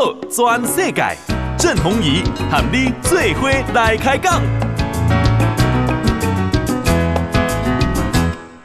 [0.00, 1.14] 道全世界，
[1.58, 4.40] 郑弘仪和你最伙来开讲。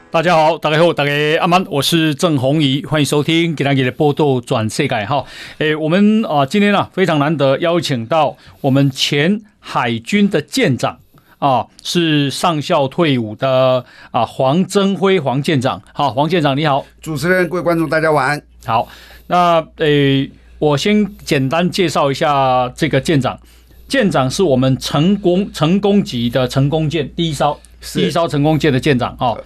[0.10, 1.12] 大家好，大家好，大家
[1.42, 5.26] 阿曼，我是郑弘仪，欢迎收听《给大家的报道转世界》哈。
[5.58, 10.98] 诶，我们啊，今天啊非常难得邀请到我们前海军的舰长
[11.40, 15.82] 啊，是上校退伍的啊黄增辉黄舰长。
[15.92, 18.42] 好，黄舰长你好，主持人、各位观众大家晚安。
[18.66, 18.88] 好，
[19.28, 20.32] 那诶，
[20.66, 23.40] 我先简单介绍一下这个舰长。
[23.88, 27.56] 舰长是我们成功成功级的成功舰第一艘
[27.94, 29.38] 第一艘成功舰的舰长啊。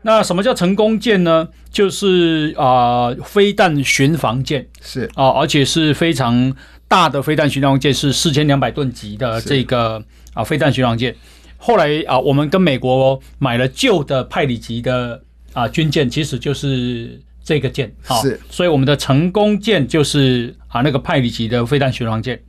[0.00, 1.46] 那什么叫成功舰呢？
[1.70, 6.54] 就是啊、呃，飞弹巡防舰是啊、呃，而且是非常
[6.88, 9.98] 大的飞弹巡防舰，是四千两百吨级的这个
[10.32, 11.14] 啊、呃、飞弹巡防舰。
[11.58, 18.40] 后来啊、呃，我们跟美国买了旧的派里级的啊、呃、军舰，其实就是这个舰啊，是。
[18.50, 22.42] 所以我们的成功舰就是啊那个派里级的飞弹巡航舰。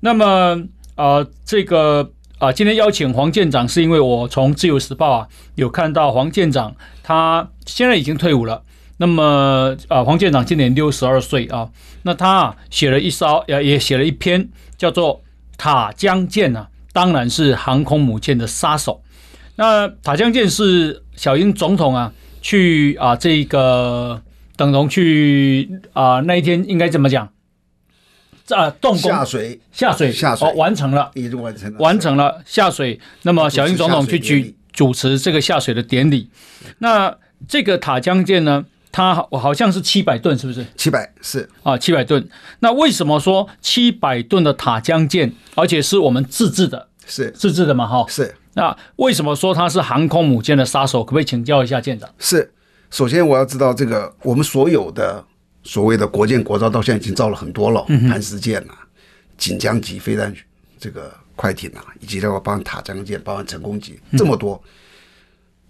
[0.00, 0.26] 那么
[0.94, 2.10] 啊、呃，这个。
[2.38, 8.62] 啊，今天邀请黄舰长是因为我从《自由时报》啊有看到黄舰长他现在已经退伍了。
[8.98, 11.70] 那么啊，黄舰长今年六十二岁啊，
[12.02, 15.16] 那他啊写了一艘也也写了一篇叫做
[15.56, 19.00] 《塔江舰》啊，当然是航空母舰的杀手。
[19.54, 22.12] 那塔江舰是小英总统啊
[22.44, 24.20] 去啊这个
[24.54, 27.26] 等同去啊那一天应该怎么讲？
[28.50, 33.00] 啊，动工下水，下水，下水，哦，完成了，已经完成了，完成了下水。
[33.22, 36.28] 那么，小英总统去举主持这个下水的典礼。
[36.80, 37.16] 那
[37.48, 40.66] 这个塔江舰呢，它好像是七百吨，是不是？
[40.76, 42.28] 七百是啊，七百吨。
[42.58, 46.88] 那为什么说七百吨的塔江舰，而且是我们自制的？
[47.06, 47.86] 是自制的嘛？
[47.86, 48.34] 哈，是。
[48.54, 51.04] 那为什么说它是航空母舰的杀手？
[51.04, 52.08] 可不可以请教一下舰长？
[52.18, 52.52] 是。
[52.90, 55.24] 首先，我要知道这个我们所有的。
[55.66, 58.74] 所谓的国舰国造到现在已经造了很多了，磐石舰呐、
[59.38, 60.30] 锦江级飞弹
[60.78, 64.62] 这个快艇啊，以及这个包含塔江舰、包含成功级这么多，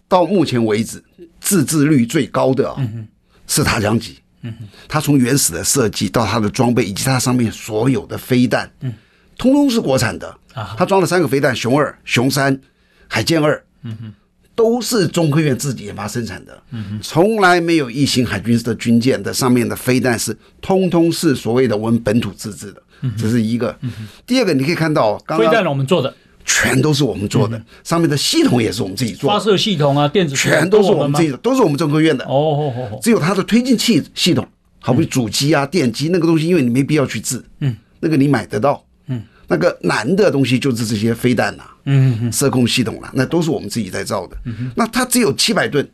[0.08, 1.00] 到目前为止
[1.38, 2.76] 自制率最高的啊
[3.46, 4.18] 是塔江级。
[4.88, 8.92] 它从原始的设计到它的装备以及它上面所有的飞弹，嗯
[9.38, 10.36] 通通是国产的。
[10.76, 12.60] 它装了三个飞弹：熊二、熊三、
[13.08, 13.62] 海舰二。
[14.56, 16.62] 都是中科院自己研发生产的，
[17.02, 22.80] 从来没有一型海军的军舰的上面的飞弹是通通是所谓的我们本土自制的，
[23.18, 23.76] 这是一个。
[24.24, 26.14] 第二个，你可以看到，刚刚飞弹我们做的。
[26.44, 32.24] 全都是我们做的，上面的系统也是我们自己做的，发射系统啊，电子全都是我们自己的，都是我们中科院的。
[32.26, 34.46] 哦哦，只有它的推进器系统，
[34.78, 38.93] 好比主机啊、电机那个东西，因为你没必要去制，嗯，那个你买得到，嗯。
[39.54, 44.36] 那个难的东西就是这些飞弹呐、啊，嗯，射控系统啦、啊，那都是我们自己在造的。
[44.44, 45.88] 嗯，那它只有七百吨，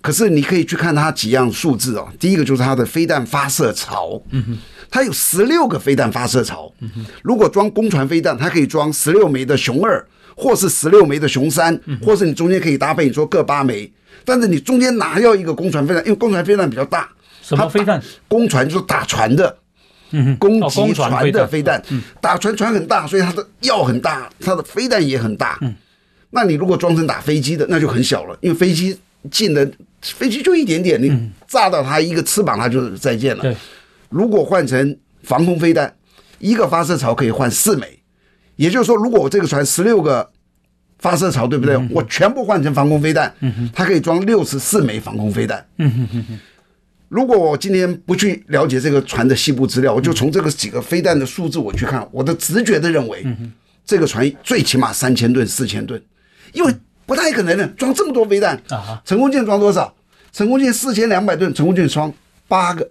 [0.00, 2.08] 可是你可以去看它几样数字哦。
[2.20, 4.56] 第一个就是它的飞弹发射槽，嗯，
[4.88, 6.72] 它有十六个飞弹发射槽。
[6.80, 6.90] 嗯，
[7.22, 13.92] 如果装攻船飞弹，它可以装十六枚的熊二，或是十六枚的熊三，或是你中间可以搭配，你说各八枚。
[14.24, 16.04] 但是你中间拿要一个攻船飞弹？
[16.04, 17.08] 因为攻船飞弹比较大。
[17.42, 18.00] 什么飞弹？
[18.28, 19.58] 攻船就是打船的。
[20.38, 21.82] 攻击船的飞弹，
[22.20, 25.58] 打船船很大，所以它的药很大，它的飞弹也很大。
[26.30, 28.98] 那你如果装成打飞机的，那就很小了，因为飞机
[29.30, 33.56] 进的飞机就一点点，你炸到它一个翅膀，它就再见了。
[34.08, 35.94] 如果换成防空飞弹，
[36.38, 37.86] 一个发射槽可以换四枚，
[38.56, 40.28] 也就是说，如果我这个船十六个
[40.98, 41.76] 发射槽，对不对？
[41.90, 43.32] 我全部换成防空飞弹，
[43.74, 45.64] 它可以装六十四枚防空飞弹。
[47.12, 53.22] 如果我今天不去了解这个船的细部资料，我就从这个几个飞弹的数字我去看，我的直觉的认为，
[53.84, 56.02] 这个船最起码三千吨、四千吨，
[56.54, 56.74] 因为
[57.04, 58.98] 不太可能的装这么多飞弹啊。
[59.04, 59.94] 成功舰装多少？
[60.32, 62.10] 成功舰四千两百吨，成功舰装
[62.48, 62.90] 八个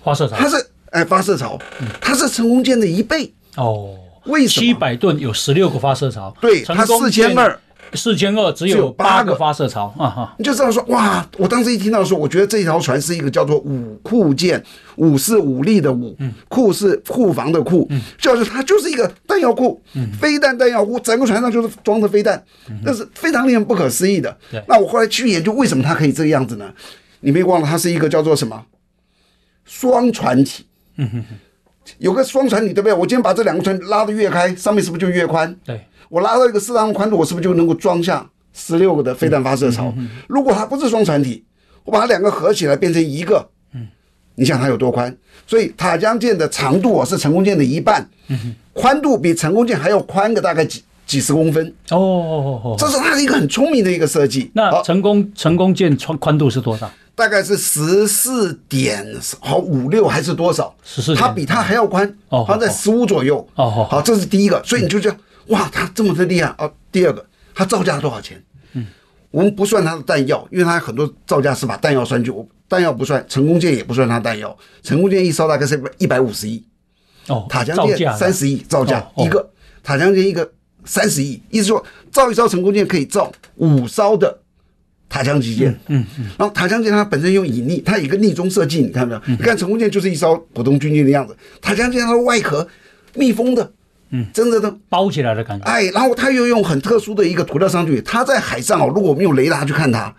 [0.00, 0.36] 发射槽。
[0.36, 1.58] 它是哎发射槽，
[2.00, 3.96] 它是成功舰的一倍哦。
[4.26, 4.66] 为什么？
[4.66, 7.58] 七百吨有十六个发射槽，对，它四千二。
[7.94, 10.34] 四千二只有八个发射槽啊哈！
[10.38, 14.62] 你就这样说哇，我当时一听到说，我觉得这条船是一个叫做武库舰，
[14.96, 16.16] 武是武力的武，
[16.48, 17.88] 库是库房的库，
[18.18, 19.80] 就是它就是一个弹药库，
[20.20, 22.42] 飞弹弹药库，整个船上就是装的飞弹，
[22.82, 24.36] 那是非常令人不可思议的。
[24.66, 26.72] 那我后来去研究为什么它可以这个样子呢？
[27.20, 28.64] 你别忘了，它是一个叫做什么
[29.64, 30.64] 双船体？
[31.98, 32.92] 有个双船体对不对？
[32.92, 35.54] 我今天把这两个船拉得越开，上面是不是就越宽？
[35.64, 35.80] 对。
[36.08, 39.92] 我拉到一个适当的宽度，我是不是就能够装下十六个的飞弹发射槽？
[40.26, 41.44] 如果它不是双船体，
[41.84, 43.86] 我把它两个合起来变成一个，嗯
[44.34, 45.14] 你想它有多宽？
[45.46, 48.08] 所以塔江舰的长度啊是成功舰的一半，
[48.72, 51.66] 宽度比成功舰还要宽个大概几几十公分。
[51.90, 54.50] 哦哦哦哦，这是它的一个很聪明的一个设计。
[54.54, 56.90] 那成功成功舰宽宽度是多少？
[57.16, 59.04] 大概是十四点
[59.40, 60.72] 好五六还是多少？
[60.84, 63.38] 十四，它比它还要宽，哦，它在十五左右。
[63.56, 65.18] 哦，好，好，这是第一个，所以你就这样，
[65.48, 66.72] 哇，它这么的厉害哦。
[66.90, 67.24] 第二个，
[67.54, 68.42] 它造价多少钱？
[68.72, 68.86] 嗯，
[69.30, 72.32] 我们不算它的弹药，因为它很多造价是把弹药算进，
[72.68, 76.64] 弹药不算，成功舰也不算它弹药，成功舰一艘大概是一百五十亿。
[77.28, 79.50] 哦，塔江舰三十亿造价一个，
[79.82, 80.50] 塔江舰一个
[80.84, 84.38] 三十亿，意思说造一艘成功舰可以造五艘的
[85.10, 85.70] 塔江级舰。
[85.88, 89.38] 嗯嗯，然后塔江舰它本身用引力，它有一个逆中设计，你看到没有？
[89.38, 92.66] 你看成功舰就是一艘普通军舰的样子，塔江舰它的外壳
[93.14, 93.70] 密封的，
[94.10, 95.64] 嗯，真的都包起来的感觉。
[95.64, 100.14] 哎，然后他又用很特殊的一个涂料上去，他在海上哦，如果我们用雷达去看它，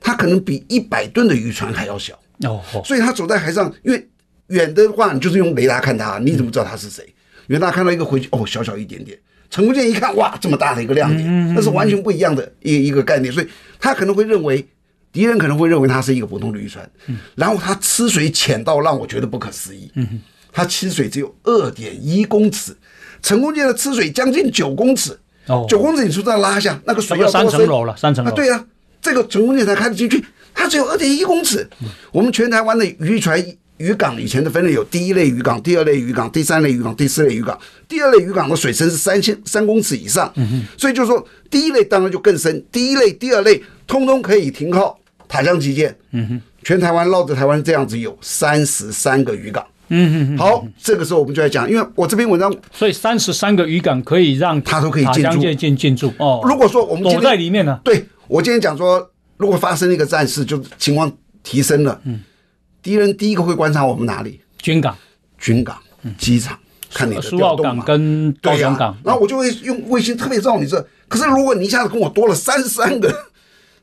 [0.00, 2.18] 它可能比一百吨的渔船还要小。
[2.44, 4.08] 哦，所以它走在海上，因为。
[4.48, 7.02] 远的话，你就是用雷达看它，你怎么知道它是谁？
[7.46, 9.18] 远大看到一个回去，哦，小小一点点。
[9.48, 13.32] 陈功建一看，哇，这么大的一个亮点，那是完全不一样的一一个概念。
[13.32, 13.48] 所以
[13.80, 14.66] 他可能会认为，
[15.10, 16.86] 敌人可能会认为它是一个普通的渔船。
[17.34, 19.90] 然后它吃水浅到让我觉得不可思议。
[20.52, 22.76] 它吃水只有二点一公尺，
[23.22, 25.18] 成功舰的吃水将近九公尺。
[25.46, 27.50] 哦，九公尺你说再拉下，那个水要多深？
[27.50, 28.30] 三层楼了，三层楼。
[28.32, 28.64] 对呀，
[29.00, 31.68] 这个成功舰才开得进去，它只有二点一公尺。
[32.10, 33.42] 我们全台湾的渔船。
[33.78, 37.58] 渔港以前的分类有第一类渔港、第二类渔港、第三类渔港、第四类渔港。
[37.88, 40.32] 第二类渔港的水深是三千三公尺以上，
[40.76, 42.64] 所以就是说第一类当然就更深。
[42.70, 44.96] 第一类、第二类通通可以停靠
[45.26, 45.96] 塔江级舰。
[46.62, 49.66] 全台湾绕着台湾这样子有三十三个渔港。
[50.38, 56.12] 好，这个时候我们就来讲，因为我这篇文章，所以三十三个渔港可以让它都可以进驻进进驻。
[56.18, 57.78] 哦，如果说我们躲在里面呢？
[57.84, 61.12] 对，我今天讲说，如果发生一个战事，就情况
[61.42, 62.00] 提升了。
[62.04, 62.20] 嗯。
[62.82, 64.40] 敌人第一个会观察我们哪里？
[64.58, 64.96] 军港、
[65.38, 65.78] 军港、
[66.18, 66.58] 机场，
[66.92, 67.84] 看你的调动嘛。
[67.84, 70.84] 跟高雄港，然后我就会用卫星特别照你这。
[71.06, 73.14] 可是如果你一下子跟我多了三十三个，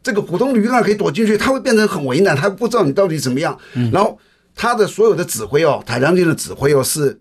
[0.03, 3.57] 这个普通的渔港可以躲进去，他会变成很为难，他不知道你到底怎么样。
[3.93, 4.19] 然后
[4.61, 7.17] 他的所有的指挥哦，塔江舰的指挥哦，是，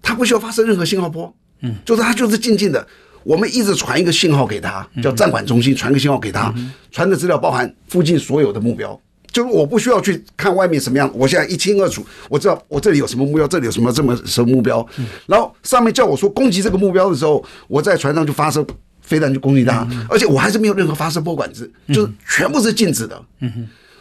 [0.00, 2.86] 他不需要发射任何信号波，嗯，就是他就是静静的，
[3.24, 6.54] 我们一直传一个信号给他，叫战管中心传个信号给他，
[6.92, 8.96] 传的资料包含附近所有的目标。
[9.32, 14.86] 就是我不需要去看外面什么样，我现在一清二楚，我知道我这里有什么目标，这里有什么这么什么目标，
[15.26, 18.64] 然后上面叫我说攻击这个目标的时候，我在船上就发射
[19.00, 23.20] 飞弹去攻击它，而且我还是没有任何发射波管制，就是全部是静止的。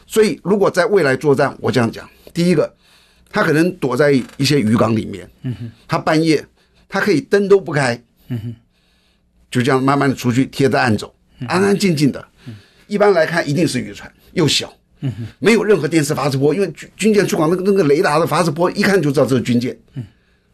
[0.05, 2.73] 所以如果在未来作战，我这样讲，第一个，
[3.29, 5.29] 他可能躲在一些渔港里面，
[5.87, 6.45] 他半夜
[6.89, 8.01] 他可以灯都不开，
[9.49, 11.13] 就这样慢慢的出去贴着岸走，
[11.47, 12.25] 安安静静的。
[12.87, 14.73] 一般来看，一定是渔船，又小。
[14.99, 19.75] 嗯，没有任何电磁发射波，因为军军舰出港那个那个雷达的发射波，一看就知道这是军舰。
[19.95, 20.03] 嗯，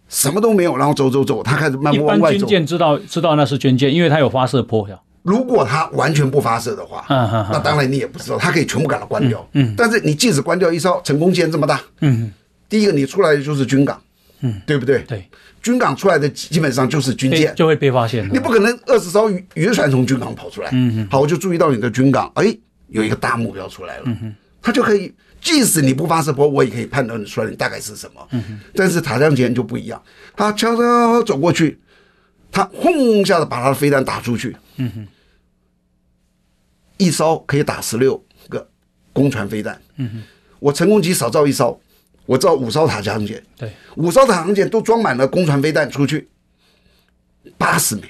[0.08, 2.40] 什么都没有，然后走走走，他开始慢慢往外走。
[2.40, 4.88] 军舰知道知道那是军舰，因为它有发射波。
[5.28, 7.06] 如果它完全不发射的话，
[7.52, 9.46] 那当然你也不知道，它可以全部给它关掉。
[9.52, 12.32] 嗯，但是你即使关掉一艘成功舰这么大，嗯，
[12.70, 14.02] 第一个你出来的就是军港，
[14.40, 15.00] 嗯，对不对？
[15.08, 15.30] 对，
[15.62, 18.28] 军港出来的基本上就是军舰，就会被发现。
[18.32, 20.70] 你不可能二十艘渔渔船从军港跑出来。
[20.72, 22.58] 嗯嗯，好，我就注意到你的军港，哎。
[22.90, 24.06] 有一个大目标出来了，
[24.62, 28.42] 他就可以，即使你不发射波，我也可以判断出来你大概是什么。
[28.74, 30.02] 但是塔江舰就不一样，
[30.38, 31.78] 他悄悄走过去，
[32.50, 34.56] 他轰一下子把他的飞弹打出去，
[36.98, 38.68] 一艘可以打十六个
[39.14, 39.80] 攻船飞弹。
[39.98, 40.24] 嗯
[40.60, 41.80] 我成功级少造一艘，
[42.26, 46.28] 我造五艘塔航舰，对，五艘塔航舰都装满了攻船飞弹出去，
[47.60, 48.02] 八十枚，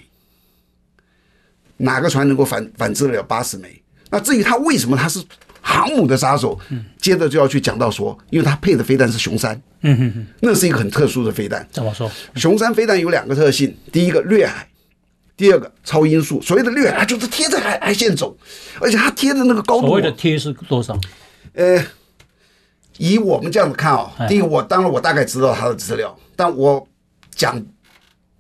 [1.76, 3.84] 哪个船能够反反制得了八十枚？
[4.10, 5.22] 那至于他为什么他是
[5.60, 6.58] 航母的杀手，
[7.02, 11.68] 接着就要去讲到说，因为他配的飞弹是雄三，嗯哼哼，那是一个很特殊的飞弹。
[11.70, 12.10] 怎么说？
[12.36, 14.66] 雄三飞弹有两个特性，第一个掠海，
[15.38, 16.42] 第二个超音速。
[16.42, 18.36] 所谓的掠海，它就是贴着海海线走，
[18.82, 19.88] 而且它贴的那个高度。
[19.88, 21.00] 所谓的贴是多少？
[21.54, 21.82] 呃，
[22.98, 26.86] 以我们这样子看哦，第一我当然我大概知道它的资料，但我
[27.32, 27.64] 讲。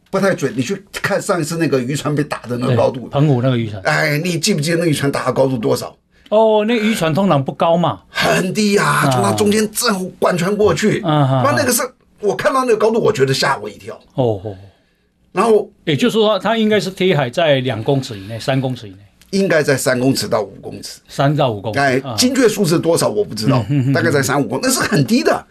[0.09, 3.79] 不太准，你去看上一次那个渔船被打的那个高度，澎湖那个渔船。
[3.83, 5.93] 哎，你记不记得那渔船打的高度多少？
[6.29, 11.01] 哦，那渔船通常不高嘛，很低呀、啊，从它中间正贯穿过去。
[11.03, 11.83] 嗯，那那个是
[12.21, 13.95] 我看到那个高度，我觉得吓我一跳。
[14.13, 14.55] 哦哦，
[15.37, 18.97] 然后也就是说，它应该是贴海在两公尺以内，三公尺以内，
[19.29, 21.79] 应该在三公尺到五公尺，三到五公尺。
[21.79, 23.63] 哎，精确数字多少我不知道，
[23.93, 25.45] 大概在三五公，那是很低的。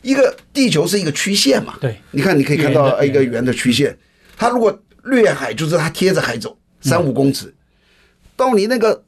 [0.00, 1.74] 一个地球是一个曲线嘛？
[1.80, 3.94] 对，你看，你可以看到一个圆的曲线。
[4.38, 7.52] 它如果掠海，就是它贴着海走三五公尺，
[8.36, 9.02] 到你那个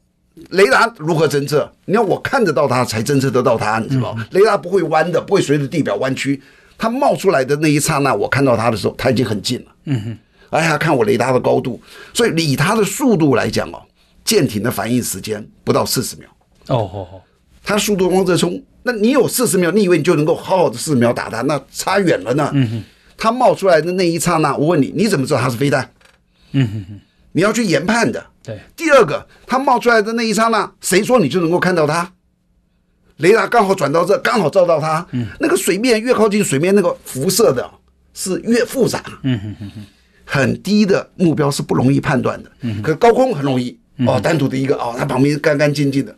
[0.49, 1.71] 雷达如何侦测？
[1.85, 4.27] 你要我看得到它才侦测得到它，你知道吗？
[4.31, 6.39] 雷达不会弯的，不会随着地表弯曲。
[6.79, 9.71] 它冒出来的那一刹那，我看到它的时候，它已经很近了。
[9.83, 10.17] 嗯哼，
[10.57, 11.79] 哎呀，看我雷达的高度，
[12.13, 13.81] 所以以它的速度来讲哦，
[14.23, 16.29] 舰艇的反应时间不到四十秒。
[16.67, 17.21] 哦哦哦，
[17.63, 21.41] 它速度往这冲，那你有四十秒，你以为你就能够好好的四十秒打它？
[21.41, 22.49] 那差远了呢。
[22.53, 22.83] 嗯哼，
[23.17, 25.91] 它冒出来的那一刹那，我问你，你怎么知道它是飞弹？
[26.53, 26.99] 嗯哼哼，
[27.33, 28.25] 你要去研判的。
[28.41, 28.57] 对。
[28.77, 32.09] 第二个，它冒出来的那一刹那，谁说你就能够看到它？
[33.19, 35.05] 雷达刚好转到这，刚好照到它。
[35.11, 35.27] 嗯。
[35.39, 37.69] 那个水面越靠近水面，那个辐射的
[38.13, 39.01] 是越复杂。
[39.23, 39.85] 嗯哼哼哼。
[40.25, 42.51] 很低的目标是不容易判断的。
[42.61, 42.81] 嗯。
[42.81, 43.77] 可高空很容易。
[44.07, 46.15] 哦，单独的一个哦，它旁边干干净净的。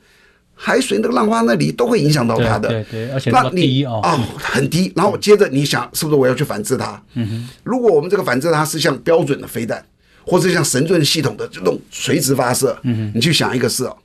[0.54, 4.94] 海水那个浪花那里都会影响到它的，对而且那么低哦，哦，很低。
[4.96, 7.02] 然后接着你想，是不是我要去反制它？
[7.16, 7.50] 嗯哼。
[7.64, 9.84] 如果我们这个反制它是像标准的飞弹，
[10.24, 13.98] 或者像神盾系统的这种垂直发射，嗯哼，你去想一个事哦，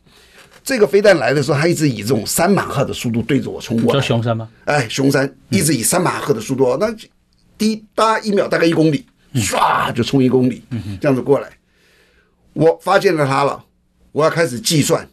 [0.66, 4.00] 这个飞弹来的时候，它一直以这种三马赫的速度对着我冲过来。
[4.00, 4.48] 叫熊山吗？
[4.64, 6.92] 哎，熊山一直以三马赫的速度，那
[7.56, 9.06] 滴答一秒大概一公里，
[9.36, 10.64] 唰就冲一公里，
[11.00, 11.48] 这样子过来。
[12.52, 13.64] 我发现了它了，
[14.10, 15.08] 我要开始计算。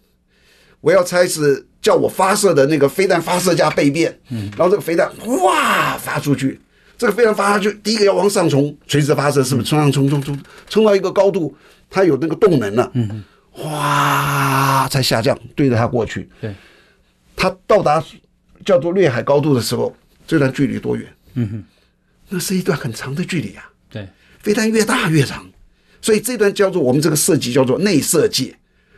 [0.81, 5.09] 我要开始叫我发射的那个飞弹发射架倍变，嗯，然后这个飞弹
[5.43, 6.59] 哇发出去，
[6.97, 11.55] 这个飞弹发出去，第一个要往上冲，垂直发射是不是冲上冲冲冲，冲到一个高度，
[11.89, 13.23] 它有那个动能了，嗯，
[13.57, 16.53] 哇才下降，对着它过去，对，
[17.35, 18.03] 它到达
[18.65, 19.95] 叫做掠海高度的时候，
[20.25, 21.07] 这段距离多远？
[21.35, 21.63] 嗯哼，
[22.29, 24.07] 那是一段很长的距离啊，对，
[24.39, 25.47] 飞弹越大越长，
[26.01, 28.55] 所以这段叫做我们这个设计叫做内射界。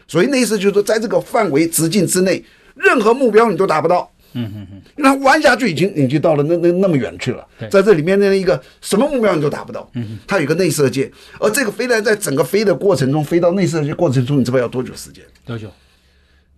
[0.07, 2.45] 所以那意思就是说，在这个范围直径之内，
[2.75, 4.11] 任何目标你都达不到。
[4.35, 7.47] 嗯嗯嗯，因为它弯下去已经已经到了那那那么远去了。
[7.71, 9.89] 在这里面那一个什么目标你都达不到。
[9.93, 15.23] 嗯，它有一个内射界，而这个飞弹在整个飞的过程中，飞到内射界过程中，你知道要多久时间？
[15.45, 15.71] 多久？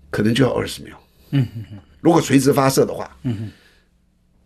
[0.09, 0.99] 可能就要二十秒。
[1.31, 1.77] 嗯嗯嗯。
[2.01, 3.51] 如果垂直发射的话，嗯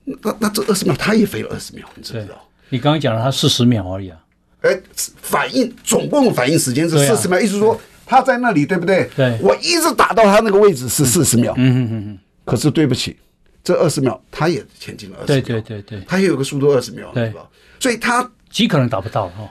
[0.06, 2.36] 嗯，那那这二十秒它也飞了二十秒，你知不知道？
[2.70, 4.18] 你刚刚讲了它四十秒而已啊。
[4.62, 4.80] 哎，
[5.22, 7.80] 反应总共反应时间是四十秒，意思说。
[8.04, 9.10] 他在那里，对不对？
[9.16, 11.54] 对，我一直打到他那个位置是四十秒。
[11.56, 12.20] 嗯嗯嗯嗯。
[12.46, 13.18] 可是对不起，
[13.64, 15.42] 这二十秒他也前进了二十秒。
[15.42, 16.06] 对对对对。
[16.08, 17.48] 他也有个速度二十秒，对吧？
[17.80, 19.50] 所以他极可能达不到哈，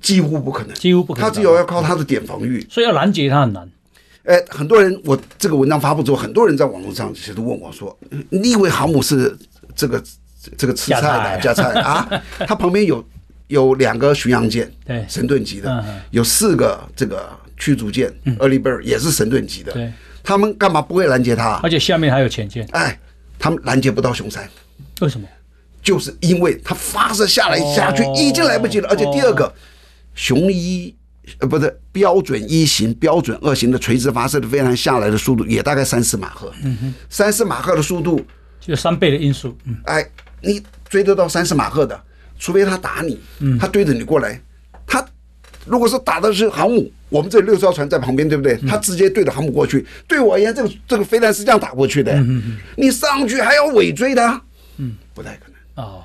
[0.00, 1.28] 几乎不可能，几乎不可能。
[1.28, 3.70] 他只有要靠他的点防御，所以要拦截他很难。
[4.24, 7.98] 哎，很多人，我这个文章发布之后，很多人在网络上其实都问我说
[8.30, 9.36] ：“你以为航母是
[9.74, 10.02] 这个
[10.56, 12.08] 这个吃菜的加菜啊？
[12.46, 13.04] 它旁边有。”
[13.50, 18.08] 有两个巡洋舰，对，神盾级的，嗯、有四个这个驱逐舰
[18.38, 19.72] ，Early Bird 也是神盾级的。
[19.72, 19.92] 对，
[20.30, 21.58] 他们干嘛不会拦截它？
[21.60, 22.64] 而且下面还有潜舰。
[22.70, 22.96] 哎，
[23.36, 24.48] 他们拦截不到熊三，
[25.00, 25.26] 为什么？
[25.82, 29.52] 就是因为它发射下来下去已经来不及了，哦、而且第二个，
[30.14, 30.94] 熊一
[31.40, 36.52] 呃不是标准一型、标准二型的垂直发射的飞弹下来的速度也大概三四马赫。
[36.62, 38.24] 嗯哼，三四马赫的速度
[38.60, 39.58] 就三倍的音速。
[39.64, 40.08] 嗯，哎，
[40.40, 42.00] 你追得到三四马赫的？
[42.38, 43.18] 除非他打你，
[43.58, 44.40] 他对着你过来，
[44.86, 45.04] 他
[45.64, 48.56] 如果是打的是航母，我们这六艘船在旁边，对不对？
[48.66, 52.18] 他直接对着航母过去，对我而言，这个这个飞弹是这样打过去的。
[52.76, 54.42] 你上去还要尾追他，
[54.78, 55.84] 嗯，不太可能。
[55.84, 56.02] 哦，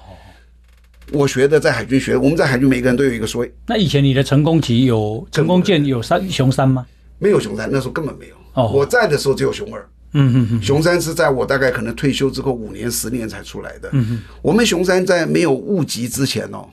[1.12, 3.48] 我学的在海军学，我们在海军每个人都有一个说。
[3.68, 6.86] 那以前你的成功级有成功舰有三雄三吗？
[7.20, 8.36] 没有熊三，那时候根本没有。
[8.54, 9.88] 哦，我在的时候只有熊二。
[10.18, 13.90] 嗯嗯嗯，熊三是在我大概可能退休之后五年十年才出来的。
[13.92, 16.66] 嗯嗯，我们熊三在没有误级之前哦，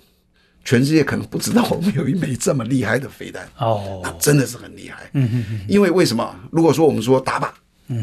[0.64, 5.10] 全世界可能不知道我们有一枚这么厉害的飞弹哦，那真的是很厉害。
[5.12, 6.34] 嗯嗯嗯，因为为什么？
[6.50, 7.48] 如果说我们说打靶，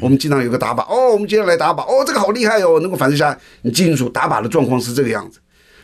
[0.01, 3.37] 我们经常有个打靶哦，我们接下来打靶哦，这个好厉害哦，能够反射下来。
[3.61, 5.39] 你记清楚打靶的状况是这个样子。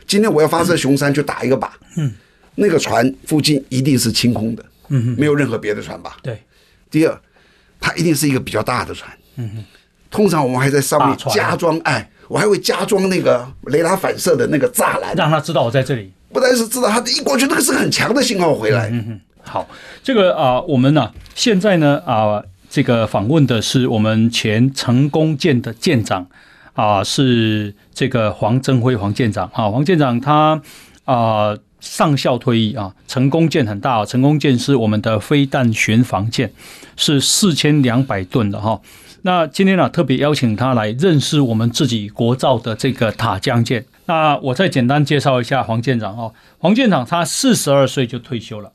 [0.06, 1.68] 今天我要发射雄三，去打一个靶。
[1.96, 2.12] 嗯，
[2.56, 4.64] 那个船附近一定是清空的。
[4.88, 6.16] 嗯哼，没有任何别的船吧？
[6.22, 6.40] 对。
[6.90, 7.20] 第二，
[7.80, 9.10] 它一定是一个比较大的船。
[9.36, 9.64] 嗯哼，
[10.10, 16.12] 通常我们还在上面加装，哎，我还会加装那个雷达反射的那个栅栏，让他知道我在这里。
[16.32, 18.88] 不但是知道，他一过去，那个是很强的信号回来。
[18.90, 19.68] 嗯哼，好，
[20.02, 26.26] 这个啊、我们呢、现在呢啊、这个访问的是我们前成功舰的舰长
[26.74, 30.60] 啊、是这个黄增辉黄舰长啊，黄舰长他
[31.04, 31.56] 啊。
[31.78, 36.50] 上校退役啊，成功舰很大，成功舰是我们的飞弹巡防舰，
[36.96, 38.80] 是四千两百吨的哈。
[39.22, 43.84] 那今天呢，特别邀请他来认识我们自己国造的这个塔江舰。
[44.06, 46.32] 那我再简单介绍一下黄舰长哦。
[46.58, 48.72] 黄舰长他四十二岁就退休了，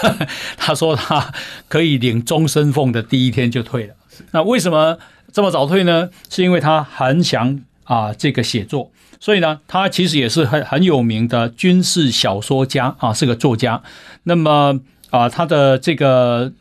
[0.56, 1.32] 他说他
[1.68, 3.94] 可以领终身俸的第一天就退了。
[4.32, 4.98] 那为什么
[5.32, 6.10] 这么早退呢？
[6.28, 8.90] 是因为他很想啊这个写作。
[9.22, 13.82] 所以呢，他其实也是很很有名的军事小说家啊，是个作家。
[14.22, 16.52] 那么啊，他的这个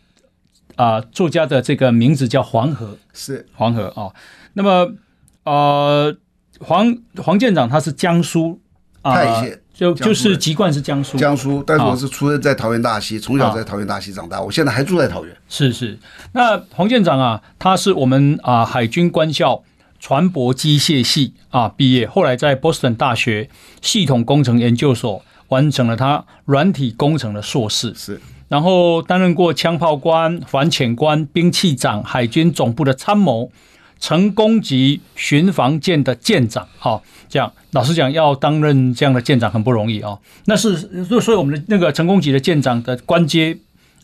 [0.76, 4.12] 啊作家的这个名字叫黄河，是黄河啊。
[4.54, 4.92] 那么
[5.46, 6.18] 呃，
[6.60, 8.60] 黄黄舰长他是江苏
[9.02, 15.34] 啊就就是籍贯是江苏，江苏，但是我是出生在桃园大溪，从小在桃园大溪长大，我现在还住在桃园。
[15.48, 15.98] 是是，
[16.34, 19.64] 那黄舰长啊，他是我们啊海军官校
[19.98, 23.50] 船舶机械系啊毕业，后来在波士顿大学
[23.82, 33.50] 系统工程研究所完成了他软体工程的硕士，是，然后担任过枪炮官、反潜官、兵器长、海军总部的参谋。
[34.00, 40.18] 成功级巡防舰的舰长，好，这样老实讲，要担任这样的舰长很不容易啊。
[40.46, 40.78] 那是
[41.22, 43.58] 所以我们的那个成功级的舰长的官阶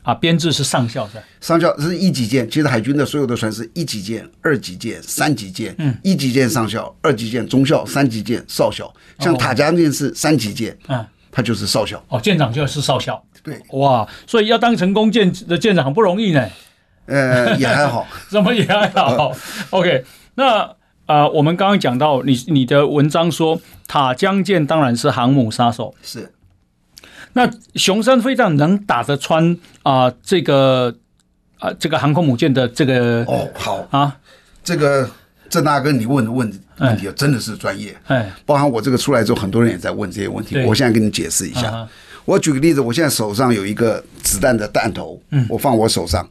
[0.03, 1.23] 啊，编制是上校是吧？
[1.41, 5.73] 上校是一级舰，其实海军的所有的船是一级舰、二级舰、三级舰。
[5.79, 8.93] 嗯，一级舰上校，二级舰中校，三级舰少校。
[9.19, 12.03] 像塔江舰是三级舰，嗯，他就是少校。
[12.09, 13.23] 哦，舰长就是少校。
[13.41, 16.47] 对，哇，所以要当成功舰的舰长很不容易呢。
[17.05, 19.31] 呃，也还好， 怎么也还好
[19.69, 20.03] ？OK，
[20.35, 20.61] 那
[21.05, 26.31] 啊、呃，我们刚刚讲到你你的文章说塔江舰当然是航母杀手，是。
[27.33, 30.15] 那雄三飞弹能打得穿啊、呃？
[30.23, 30.95] 这个
[31.59, 34.17] 啊、呃，这个航空母舰的这个哦，好啊，
[34.63, 35.09] 这个
[35.49, 41.69] 郑大哥你问的问问题真的是专业，哎，包含我这个出来之后，很多人也在问这些问题，我现在跟你解释一下。
[41.69, 41.89] 啊、
[42.23, 46.25] 我举个例子，我现在手上有一个子弹的弹头，嗯，我放我手上。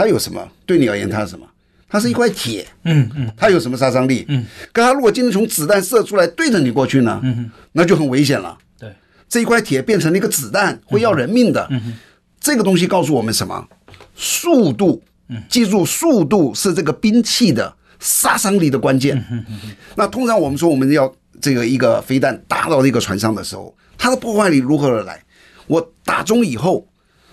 [0.00, 0.42] 它有什么？
[0.64, 1.46] 对你而言，它是什么？
[1.86, 2.66] 它是一块铁。
[2.84, 3.30] 嗯嗯。
[3.36, 4.24] 它有什么杀伤力？
[4.28, 4.46] 嗯。
[4.72, 7.20] 可它如果今天从子弹射出来对着你过去呢？
[7.22, 8.56] 嗯，那就很危险了。
[8.78, 8.90] 对。
[9.28, 11.66] 这一块铁变成了一个子弹，会要人命的。
[11.68, 11.92] 嗯哼。
[12.40, 13.68] 这个东西告诉我们什么？
[14.16, 15.02] 速度。
[15.28, 15.42] 嗯。
[15.50, 19.22] 记住，速度是这个兵器的杀伤力的关键。
[19.30, 19.70] 嗯哼。
[19.96, 25.22] 那通常我们说我们要这个一个飞弹打到这个船上的时候，它的破坏力如何而来？
[25.66, 26.86] 我打中以后。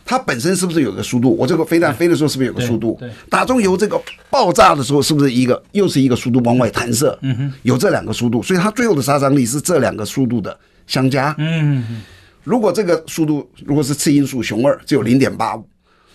[0.08, 1.36] 它本身是不是有个速度？
[1.36, 2.98] 我这个飞弹飞的时候是不是有个速度？
[3.30, 7.20] 打中油这个爆炸的时候是不是一个又是一个速度往外弹射？
[7.22, 11.36] 嗯哼，有这两个速度，所以它最后的杀伤力是这两个速度的相加。
[11.38, 12.02] 嗯哼，
[12.46, 15.68] 如果这个速度如果是次因素熊二，只有零点八五，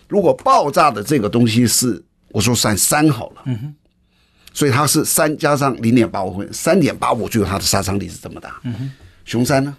[0.09, 3.43] 如果爆炸的这个东西是我说算三好了。
[3.45, 3.75] 嗯哼，
[4.55, 8.59] 所以它是三加上零点八五分，三点八五，最后它的杀伤力是这么大。
[8.65, 8.91] 嗯哼，
[9.27, 9.77] 熊三呢？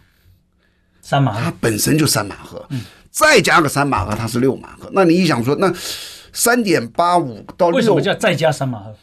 [1.02, 2.64] 三马，它本身就三马赫。
[2.70, 2.80] 嗯。
[3.14, 4.90] 再加个三马赫，它是六马赫。
[4.92, 5.72] 那你一想说，那
[6.34, 8.94] 三点八五到六，为什么叫再加三马赫？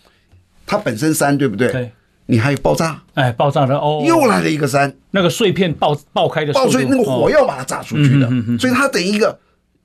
[0.66, 1.70] 它本身三，对不对？
[1.70, 1.92] 对。
[2.26, 9.36] 你还有爆炸，哎，爆炸的哦，又来了一个三，那个碎片爆爆开的，爆碎那个火要把它炸出去的，所以它等于一个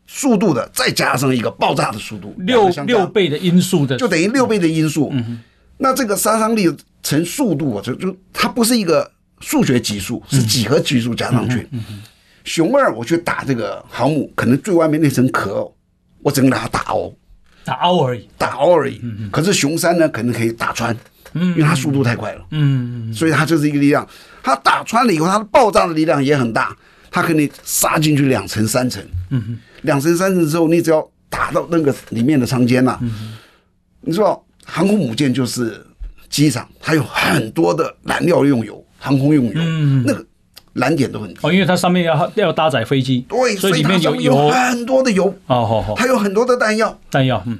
[0.05, 5.11] 速度的，再加上一个爆炸的速度，六六倍的音速的，就等于六倍的音速。
[5.77, 11.67] 那这个杀伤力乘速度，就就它不是一个数学级数，是几何级数加上去。
[12.45, 15.69] 熊二，我去打这个航母，可能最外面那层壳，
[16.21, 17.11] 我只能拿它打凹，
[17.65, 19.01] 打凹而已，打凹而已。
[19.31, 20.95] 可是熊三呢，可能可以打穿，
[21.33, 22.45] 因为它速度太快了。
[22.51, 24.07] 嗯，所以它就是一个力量。
[24.43, 26.77] 它打穿了以后，它的爆炸的力量也很大，
[27.09, 29.03] 它可以杀进去两层三层。
[29.31, 32.99] 嗯，两层三层之后，你只要打到那个里面的舱间呐，
[34.01, 35.83] 你知道航空母舰就是
[36.29, 39.53] 机场，它有很多的燃料用油，航空用油，
[40.05, 40.23] 那个。
[40.75, 41.39] 燃点都很低。
[41.41, 45.25] 哦，因为它上面要要搭载飞机，对，所以里面有有很多的油。
[45.47, 47.57] 哦，好好，它有很多的弹药，弹药，嗯，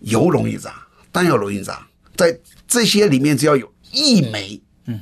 [0.00, 0.72] 油容易炸，
[1.10, 5.00] 弹药容易炸，在这些里面只要有一枚，嗯，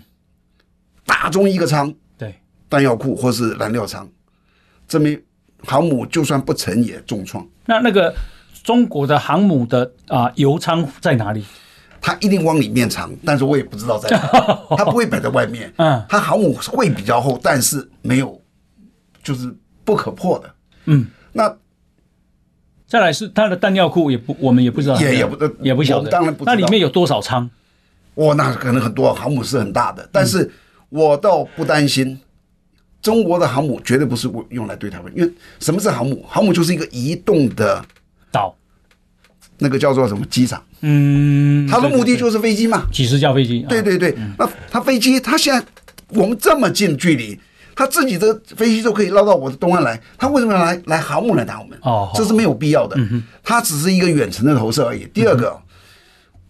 [1.05, 2.35] 打中一个舱，对，
[2.71, 4.09] 弹药库或是燃料舱，
[4.89, 5.23] 这枚
[5.63, 7.47] 航母就算不沉也重创。
[7.67, 8.15] 那那个
[8.63, 11.45] 中国的航母的啊、呃、油仓在哪里？
[12.07, 14.19] 它一定往里面藏，但是我也不知道在哪。
[14.79, 15.73] 它不会摆在外面。
[15.77, 18.41] 嗯，它航母会比较厚，但是没有，
[19.25, 19.53] 就是
[19.85, 20.55] 不可破的。
[20.85, 21.53] 嗯，那
[22.87, 26.09] 再来是它的弹药库，也不，我们也不知道，也也不也不晓得。
[26.09, 26.55] 当然不知道。
[26.55, 27.51] 那里面有多少仓？
[28.15, 30.49] 哇，那可能很多，航母是很大的，但是
[30.89, 32.21] 我倒不担心。
[33.03, 36.25] 中国的航母绝对不是用来对台湾，因为什么是航母？
[36.29, 37.85] 航母就是一个移动的
[38.31, 38.57] 岛。
[39.59, 40.63] 那个叫做什么机场？
[40.81, 43.65] 嗯，它的目的就是飞机嘛，几十架飞机。
[43.69, 45.65] 对对对，嗯、那它飞机，它现在
[46.09, 47.39] 我们这么近距离，
[47.75, 51.79] 它自己的飞机都可以绕到我的东岸来，它为什么要来来航母来打我们？
[51.83, 52.97] 哦，这是没有必要的。
[53.43, 55.07] 它只是一个远程的投射而已。
[55.15, 55.59] 第二个，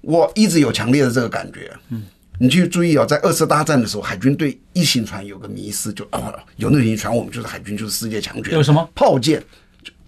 [0.01, 1.73] 我一直有强烈的这个感觉。
[1.91, 2.03] 嗯，
[2.39, 8.53] 你去注意啊，在二次大战的时候，海军对一型船有个迷失，就哦，有那型船，我们就是海军，就是世界强权。
[8.53, 9.43] 有什么炮舰？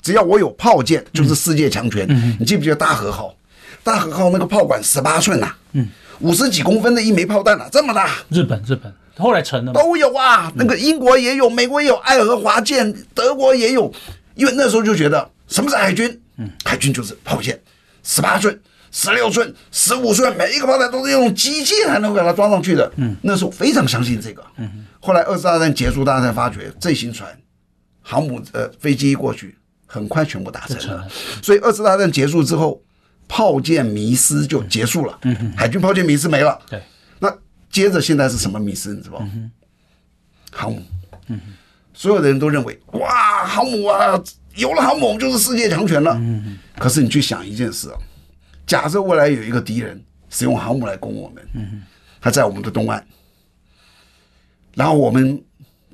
[0.02, 2.06] 只要我有炮舰，就是世界强权。
[2.08, 3.34] 嗯、你记不记得大和号？
[3.82, 5.88] 大和号那个炮管十八寸呐，嗯，
[6.20, 8.10] 五十几公分的一枚炮弹呐、啊，这么大。
[8.28, 10.52] 日本，日本后来成了都有啊。
[10.56, 13.92] 那个英国也有，美国也有，爱荷华舰，德国也有。
[14.34, 16.20] 因为那时候就觉得什么是海军？
[16.36, 17.58] 嗯，海军就是炮舰，
[18.04, 18.56] 十八寸，
[18.92, 22.92] 十六寸、十五寸，每一个炮弹都是用机器才能够给它装上去的。
[22.96, 24.44] 嗯，那时候非常相信这个。
[24.58, 27.28] 嗯，后来二次大战结束，大家才发觉这型船、
[28.00, 29.57] 航母呃飞机一过去，
[29.88, 31.08] 很快全部达成了。
[31.42, 32.80] 所以二次大战结束之后，
[33.26, 35.18] 炮舰迷失就结束了。
[35.22, 36.56] 嗯，海军炮舰迷失没了。
[36.70, 36.80] 对，
[37.18, 37.36] 那
[37.68, 38.94] 接着现在是什么迷失？
[38.94, 39.50] 你知道吗？
[40.52, 40.82] 航母。
[41.26, 41.40] 嗯，
[41.92, 44.22] 所有的人都认为哇，航母啊！
[44.54, 46.20] 有了航母，我们就是世界强权了。
[46.78, 47.96] 可是你去想一件事啊，
[48.66, 51.82] 假设未来有一个敌人使用航母来攻我们，嗯，
[52.20, 53.04] 他在我们的东岸，
[54.74, 55.42] 然后我们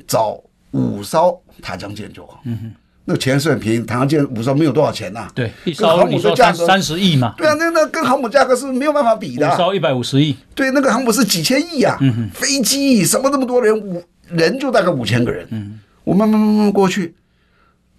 [0.07, 2.41] 找五艘塔江舰就好。
[2.45, 2.75] 嗯哼。
[3.07, 5.29] 那钱是很便宜，塔江舰五艘没有多少钱呐。
[5.35, 7.35] 对，一艘航母的价格三十亿嘛。
[7.37, 9.47] 对啊，那那跟航母价格是没有办法比的。
[9.53, 10.35] 五艘一百五十亿。
[10.55, 11.99] 对，那个航母是几千亿啊。
[12.01, 12.31] 嗯哼。
[12.31, 15.47] 飞机什么那么多人，五人就大概五千个人。
[15.51, 15.81] 嗯。
[16.03, 17.15] 我慢慢慢慢过去。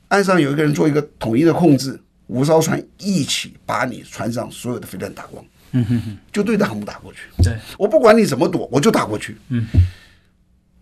[0.07, 7.19] 岸上有一个人做一个统一的控制，五艘船一起把你船上所有的飞弹打光，嗯哼哼，就对着航母打过去。
[7.43, 9.35] 对，我不管你怎么躲，我就打过去。
[9.49, 9.65] 嗯，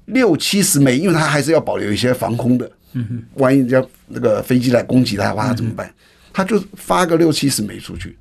[0.06, 2.70] 六七十枚，因为它还是要保留一些防空的。
[2.93, 5.93] 嗯哼，万一人家那个飞机来攻击他的话，他怎么办？
[6.32, 8.17] 他就发个六七十枚出去，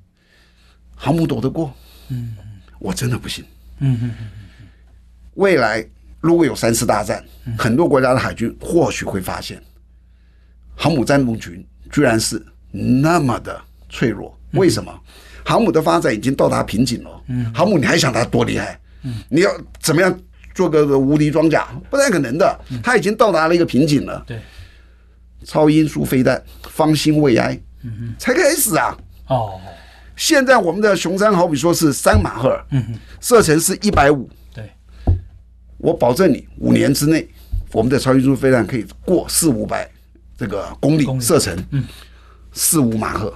[0.94, 1.74] 航母躲得过？
[2.08, 2.36] 嗯，
[2.78, 3.44] 我真的不信。
[3.78, 4.10] 嗯哼，
[5.34, 5.84] 未来
[6.20, 7.24] 如果有三次大战，
[7.58, 9.62] 很多国家的海军或许会发现。
[10.74, 15.00] 航母战斗群居然是那么的脆弱，为什么？
[15.44, 17.10] 航母的发展已经到达瓶颈了。
[17.28, 18.78] 嗯航母你还想它多厉害？
[19.02, 20.18] 嗯你要怎么样
[20.54, 21.66] 做个无敌装甲？
[21.90, 24.22] 不太可能的，它已经到达了一个瓶颈了。
[24.26, 24.40] 对，
[25.44, 27.58] 超音速飞弹方兴未艾，
[28.18, 28.96] 才开始啊！
[29.28, 29.60] 哦，
[30.16, 32.58] 现在我们的雄三好比说是三马赫，
[33.20, 34.28] 射程是一百五。
[34.54, 34.70] 对，
[35.78, 37.28] 我保证你五年之内，
[37.72, 39.88] 我们的超音速飞弹可以过四五百。
[40.34, 41.84] 这个公里射程，嗯，
[42.52, 43.32] 四五马赫，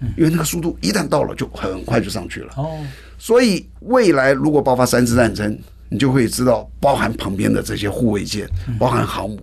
[0.00, 2.52] 嗯，因为那个速度一旦到了，就很快就上去了。
[2.56, 2.80] 哦，
[3.16, 5.56] 所以未来如果爆发三次战争，
[5.88, 9.38] 你就会知道，包含旁边的这些护卫舰，包含航母，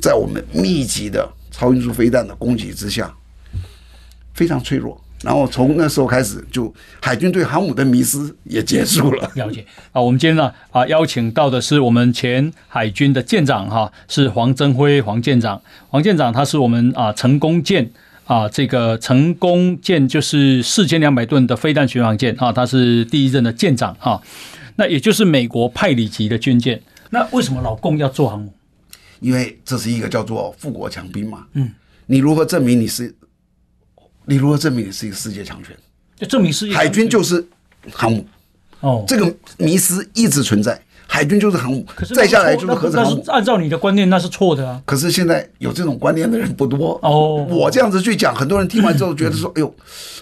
[0.00, 3.12] 在我们密集的超音速飞弹的攻击之下，
[4.32, 4.98] 非常脆弱。
[5.24, 9.28] 然后从那时候开始，就海军对航母的迷失也结束了。
[9.34, 15.60] 了解啊，我们今天呢啊邀请到的是我们前海军的舰长哈，是黄增辉黄舰长。
[15.88, 17.90] 黄舰长他是我们啊成功舰
[18.26, 24.20] 啊这个成功舰就是四千两百吨的飞弹巡航舰啊，他是第一任的舰长啊。
[24.76, 26.80] 那也就是美国派里级的军舰。
[27.10, 28.52] 那为什么老共要做航母？
[29.20, 31.46] 因为这是一个叫做富国强兵嘛。
[31.54, 31.70] 嗯，
[32.06, 33.14] 你如何证明你是？
[34.26, 35.76] 你如何证明你是一个世界强权？
[36.16, 37.46] 就证明世界海军就是
[37.92, 38.26] 航母
[38.80, 40.80] 哦，这个迷思一直存在。
[41.10, 43.24] 海军就是航母，再下来就是核子航母。
[43.28, 44.80] 按照你的观念，那是错的啊。
[44.84, 47.46] 可是现在有这种观念的人不多哦。
[47.48, 49.74] 我这样子去讲，很多人听完之后觉得说：“哎呦，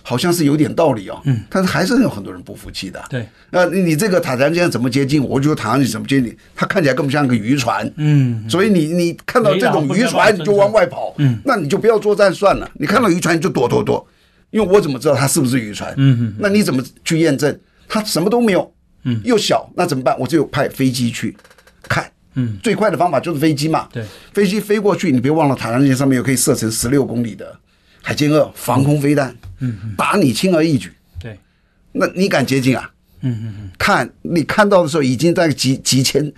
[0.03, 1.43] 好像是有点道理哦。”嗯。
[1.51, 3.03] 但是还是有很多人不服气的。
[3.11, 3.29] 对。
[3.51, 5.23] 那你这个塔江舰怎么接近？
[5.23, 6.35] 我就塔江舰怎么接近？
[6.55, 7.93] 它看起来更像个渔船。
[7.97, 8.49] 嗯。
[8.49, 11.13] 所以你你看到这种渔船，你就往外跑。
[11.19, 11.37] 嗯。
[11.45, 12.71] 那你就不要作战算了。
[12.75, 14.07] 你看到渔船你就躲躲躲，
[14.51, 15.93] 因为我怎么知道它是不是渔船？
[15.97, 16.33] 嗯。
[16.39, 17.59] 那你怎么去验证？
[17.89, 18.73] 它什么都没有。
[19.07, 20.19] 嗯，又小，那怎么办？
[20.19, 21.35] 我只有派飞机去
[21.89, 22.05] 看。
[22.35, 23.89] 嗯，最快的方法就是飞机嘛。
[23.91, 27.57] 对，飞机飞过去，你别忘了，塔江舰上面有可以射程十六公里的
[28.03, 30.93] 海剑二防空飞弹，嗯，打你轻而易举。
[31.19, 31.39] 对，
[31.93, 32.91] 那你敢接近啊？
[33.21, 33.71] 嗯嗯嗯。
[33.79, 36.31] 看你看到的时候，已经在几几千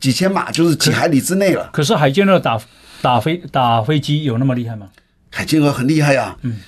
[0.00, 1.68] 几千码，就是几海里之内了。
[1.72, 2.58] 可是海剑二打
[3.02, 4.88] 打飞打飞机有那么厉害吗？
[5.30, 6.38] 海剑二很厉害啊。
[6.42, 6.60] 嗯。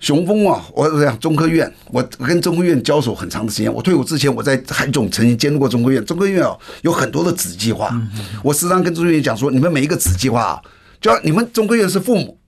[0.00, 3.72] 雄风啊，我我讲中科院，我跟中科院交手很长的时间。
[3.72, 6.04] 我退伍之前，我在海总曾经监督过中科院。
[6.04, 7.90] 中科院啊，有很多的子计划。
[8.42, 10.62] 我时常跟中科院讲说，你们每一个子计划啊，
[11.00, 12.38] 就你们中科院是父母，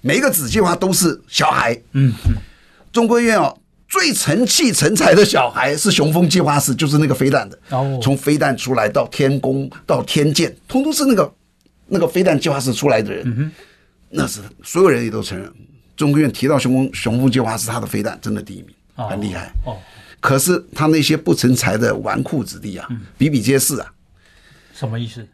[0.00, 1.74] 每一个子计划都是小孩。
[1.92, 2.34] 嗯嗯。
[2.92, 3.54] 中科院啊，
[3.88, 7.56] 最成器成才的小孩是雄风计划室，就是那个飞弹的。
[7.70, 8.00] 哦。
[8.02, 11.32] 从飞弹出来到天宫到天剑，通通是那个
[11.86, 13.52] 那个飞弹计划室出来的人。
[14.10, 15.52] 那是所有人也都承认。
[15.96, 18.68] 中科院提到雄风雄风计划是他的飞弹，真的第一名，
[19.08, 19.50] 很厉害。
[19.64, 19.76] 哦，
[20.20, 23.92] 可是他那些不成才的纨绔子弟啊，比比皆是啊。
[24.74, 25.26] 什么意思？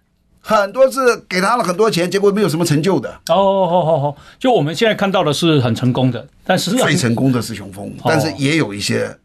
[0.45, 0.99] 很多是
[1.29, 3.09] 给他了很多钱，结果没有什么成就的。
[3.29, 9.17] 哦，好好好，就我们现在看到的是很成功的，但是最成功的是雄风，但是也有一些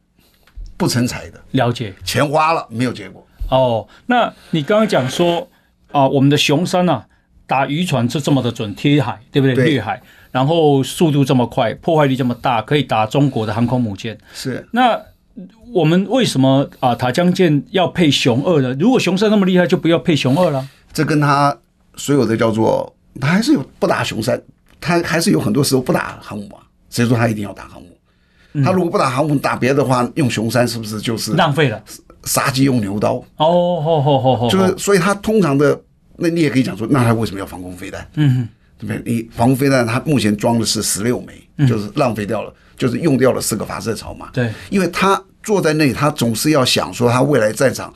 [0.76, 1.42] 不成才的。
[1.52, 3.26] 了解，钱花了没有结果。
[3.50, 5.50] 哦，那你刚刚讲说
[5.92, 7.08] 啊，我们的雄山啊，
[7.48, 9.66] 打渔船是这么的准，贴海，对不对？
[9.66, 10.02] 掠海。
[10.38, 14.16] 然后速度这么快，破坏力这么大，可以打中国的航空母舰。
[14.36, 14.64] 是。
[14.72, 14.96] 那
[15.74, 18.76] 我们为什么啊塔江舰要配熊二呢？
[18.80, 20.64] 如果熊三那么厉害，就不要配熊二了。
[20.94, 21.58] 这跟他
[21.96, 24.40] 所有的叫做，他还是有不打熊三，
[24.80, 26.62] 他还是有很多时候不打航母啊。
[26.92, 28.64] 谁说他一定要打航母？
[28.64, 31.82] 他如果不打航母打别的话，用熊三是不是就是浪费了？
[32.24, 35.80] 杀鸡用牛刀哦，吼吼吼吼，就是所以他通常的，
[36.18, 38.06] 那你也可以讲说，那他为什么要防空飞弹？
[38.16, 39.02] 嗯，对不对？
[39.06, 44.30] 你防空飞弹，它目前装的是十六枚，就是浪费掉了，就是用掉了四个发射槽嘛。
[44.34, 47.92] 对，因为他坐在那里，他总是要想说，他未来战场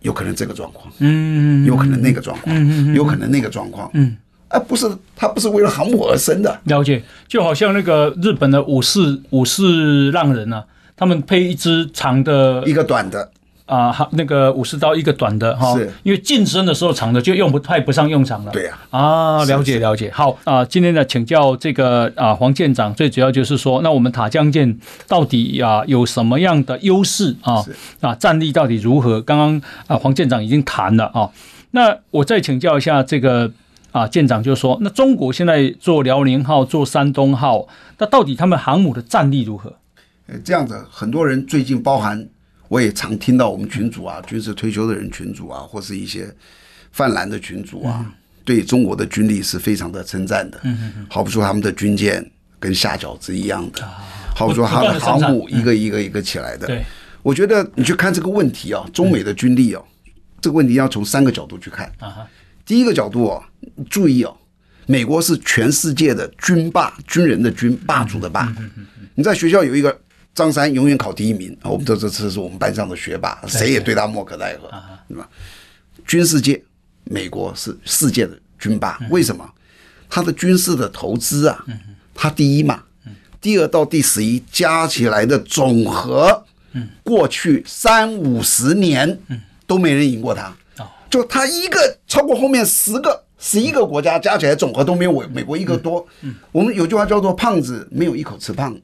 [0.00, 4.16] 有可能这个状况，嗯，有可能那个状况，嗯，有可能那个状况，嗯，
[4.48, 4.86] 啊不是
[5.16, 6.60] 他不是为了航母而生的。
[6.64, 10.64] 了解，就好像那个日本的武士武士浪人啊，
[10.96, 13.30] 他们配一支长的，一个短的。
[13.66, 18.52] 啊，好，那个武士刀一个短的哈，因为近身的时候长的就用不派不上用场了。
[18.52, 20.10] 对呀，啊，了解了解。
[20.12, 27.64] 好啊，今天呢，请教这个啊黄舰长，最主要就是说，那我们塔江舰到底啊有什么样的优势啊？
[28.02, 29.22] 啊，战力到底如何？
[29.22, 31.30] 刚刚啊黄舰长已经谈了啊，
[31.70, 33.50] 那我再请教一下这个
[33.92, 39.72] 啊舰长，就是说，那中国现在做辽宁号、做山东号，那到底他们航母的战力如何？
[40.26, 42.28] 呃这样子，很多人最近包含。
[42.68, 46.26] 我也常听到我们群主啊，军事退休的人群主啊，或是一些
[46.92, 48.10] 泛蓝的群主啊，
[48.44, 50.58] 对中国的军力是非常的称赞的。
[50.64, 52.24] 嗯好比说他们的军舰
[52.58, 53.86] 跟下饺子一样的，
[54.34, 56.66] 好比说他的航母一个一个一个起来的。
[56.66, 56.82] 对，
[57.22, 59.84] 我觉得你去看这个问题啊，中美的军力哦，
[60.40, 61.92] 这个问题要从三个角度去看。
[62.64, 63.44] 第一个角度哦，
[63.90, 64.34] 注意哦，
[64.86, 68.50] 美国是全世界的军霸，军人的军，霸主的霸。
[69.14, 70.00] 你在学校有一个。
[70.34, 74.68] 张三永远考第一名，我们都这这次是我们班上的学霸，谁也对他莫可奈何，
[75.08, 75.16] 对。
[75.16, 75.28] 吧？
[76.06, 76.60] 军事界，
[77.04, 79.48] 美国是世界的军霸，为什么？
[80.10, 81.64] 他的军事的投资啊，
[82.14, 82.82] 他第一嘛，
[83.40, 86.44] 第二到第十一加起来的总和，
[87.02, 89.18] 过去三五十年
[89.66, 90.54] 都没人赢过他，
[91.08, 96.06] 就他一个超过后面十个、十一个国家加起来总和都没有我美国一个多。
[96.52, 98.80] 我们有句话叫做“胖子没有一口吃胖的”。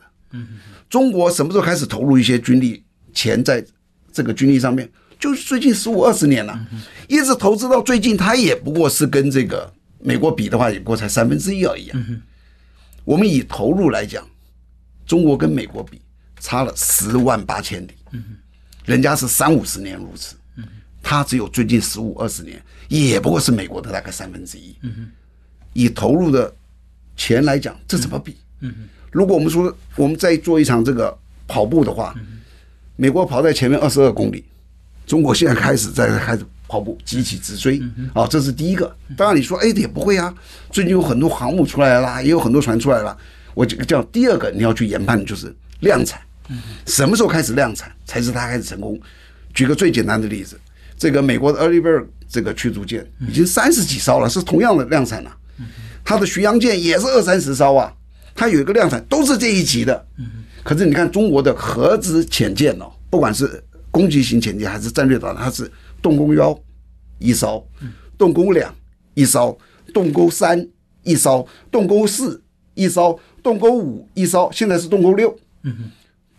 [0.88, 3.64] 中国什么时候开始投入一些军力钱在
[4.12, 4.88] 这个军力上面？
[5.19, 6.66] 就是最近十五二十年了，
[7.07, 12.01] 一直投资到最近，它也不过是跟这个美国比的话，也不过才三分之一而已啊。
[13.05, 14.27] 我们以投入来讲，
[15.05, 16.01] 中国跟美国比
[16.38, 17.90] 差了十万八千里，
[18.87, 20.37] 人家是三五十年如此，
[21.03, 24.75] 他只有最近十五二十年，也不过是美国的大概三分之一。
[25.75, 26.51] 以投入的
[27.14, 28.37] 钱来讲，这怎么比？
[28.61, 32.14] 嗯如果我们说我们再做一场这个跑步的话，
[32.96, 34.44] 美国跑在前面二十二公里，
[35.07, 37.83] 中国现在开始在开始跑步，急起直追
[38.14, 38.94] 啊，这是第一个。
[39.16, 40.33] 当然你说哎，也不会啊，
[40.70, 43.16] 最近有很多航母出来了，也有很多船出来了。
[43.55, 46.20] 我这个叫第二个你要去研判的就是量产，
[46.87, 49.01] 什么时候开始量产才是它开始成功？
[49.53, 50.59] 举个最简单的例子，
[50.96, 55.37] 这个美国的 Early Bird 这个驱逐舰已经三十几艘了，是同样的量产了，
[56.05, 57.92] 它的巡洋舰也是二三十艘啊。
[58.35, 60.07] 它有一个量产，都是这一级的。
[60.62, 65.71] 可是你看中国的核子潜舰哦，不管是攻击型潜舰还是战略导弹，它是
[66.03, 66.59] 动工幺
[67.19, 67.66] 一艘，
[68.19, 68.75] 动工两
[69.14, 69.59] 一艘，
[69.93, 70.66] 动工三
[71.03, 72.43] 一艘，动工四
[72.75, 75.35] 一艘，动工五一艘，现在是动工六。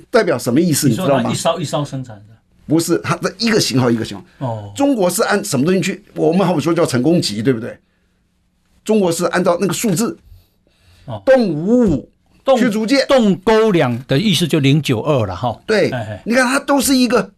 [0.10, 0.88] 代表什么意思？
[0.88, 1.32] 你知道吗？
[1.32, 2.36] 一艘一艘生产的，
[2.67, 4.25] 不是它的一个型号一个型号。
[4.39, 6.04] 哦，中国是按什么东西去？
[6.15, 7.77] 我们好比说叫成功级，对不对？
[8.84, 10.17] 中国是按照那个数字。
[11.25, 12.11] 动五五
[12.57, 15.59] 驱逐舰，动勾两的意思就零九二了哈。
[15.65, 15.91] 对，
[16.25, 17.31] 你看它都是一个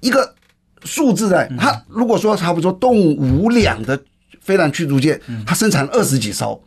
[0.00, 0.34] 一个
[0.84, 1.48] 数字的。
[1.58, 4.00] 它如果说差不多动五两的
[4.40, 6.62] 飞弹驱逐舰，它生产二十几艘，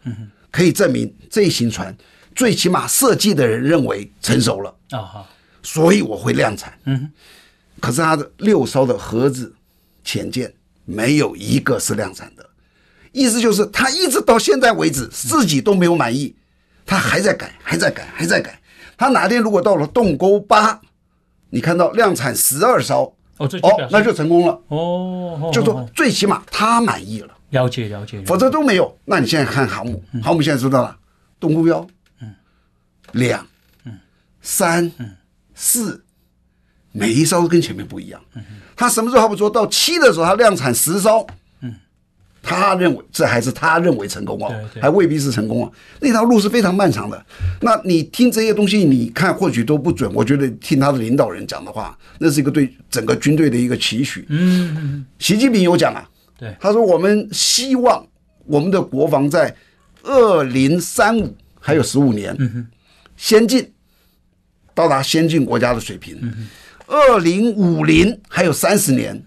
[0.52, 1.96] 可以证明这一型船
[2.36, 5.26] 最起码设计的人认为成熟了啊。
[5.64, 6.78] 所以我会量产。
[6.86, 7.10] 嗯，
[7.80, 9.54] 可是它的六艘的盒子
[10.04, 10.54] 潜舰
[10.86, 12.48] 没有一个是量产的。
[13.16, 16.36] 意思就是，他一直到现在为止自己都没有满意，
[16.86, 18.60] 他还在改，还在改，还在改。
[18.98, 20.82] 他哪天如果到了动沟八，
[21.50, 23.50] 你看到量产十二艘，哦，
[23.90, 24.62] 那就成功了。
[24.68, 27.34] 哦，就说最起码他满意了。
[27.52, 28.22] 了解，了解。
[28.26, 28.94] 否则都没有。
[29.06, 30.98] 那你现在看航母，航母现在知道了，
[31.40, 31.88] 动勾幺，
[32.20, 32.36] 嗯，
[33.14, 33.48] 两，
[33.86, 33.98] 嗯，
[34.42, 35.16] 三，嗯，
[35.54, 36.04] 四，
[36.92, 38.20] 每一艘都跟前面不一样。
[38.76, 41.26] 他什么时候还不说到七的时候，他量产十艘。
[42.46, 45.72] 他认为这还是他认为成功哦，还未必是成功啊。
[46.00, 47.26] 那条路是非常漫长的。
[47.60, 50.10] 那你听这些东西，你看或许都不准。
[50.14, 54.24] 我觉得听他的领导人讲的话，那是一个对整个军队的一个期许。
[54.30, 58.06] 嗯，习近平有讲啊，对，他说我们希望
[58.46, 59.54] 我们的国防在
[60.04, 62.38] 二零三五还有十五年，
[63.18, 63.74] 先进
[64.76, 66.22] 到达先进国家的水平。
[66.86, 69.20] 二零五零还有三十年，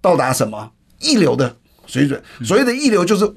[0.00, 0.70] 到达什么
[1.00, 1.56] 一流的。
[1.92, 3.30] 水准，所谓的一流就是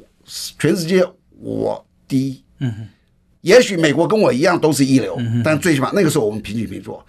[0.57, 1.05] 全世界
[1.37, 2.87] 我第一，嗯
[3.41, 7.05] 也许美国跟我一样都是一流，但最起码那个时候我们平起平坐。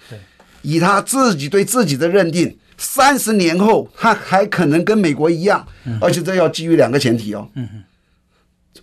[0.63, 5.67] 以他自己对自己的认定，三十年后他还可能跟美国一样，
[6.01, 7.49] 而且这要基于两个前提哦。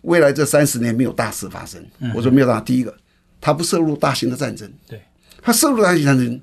[0.01, 2.59] 未来这三十年没有大事发生，我说没有大。
[2.61, 2.95] 第一个，
[3.39, 4.99] 他不涉入大型的战争，对，
[5.41, 6.41] 他涉入大型战争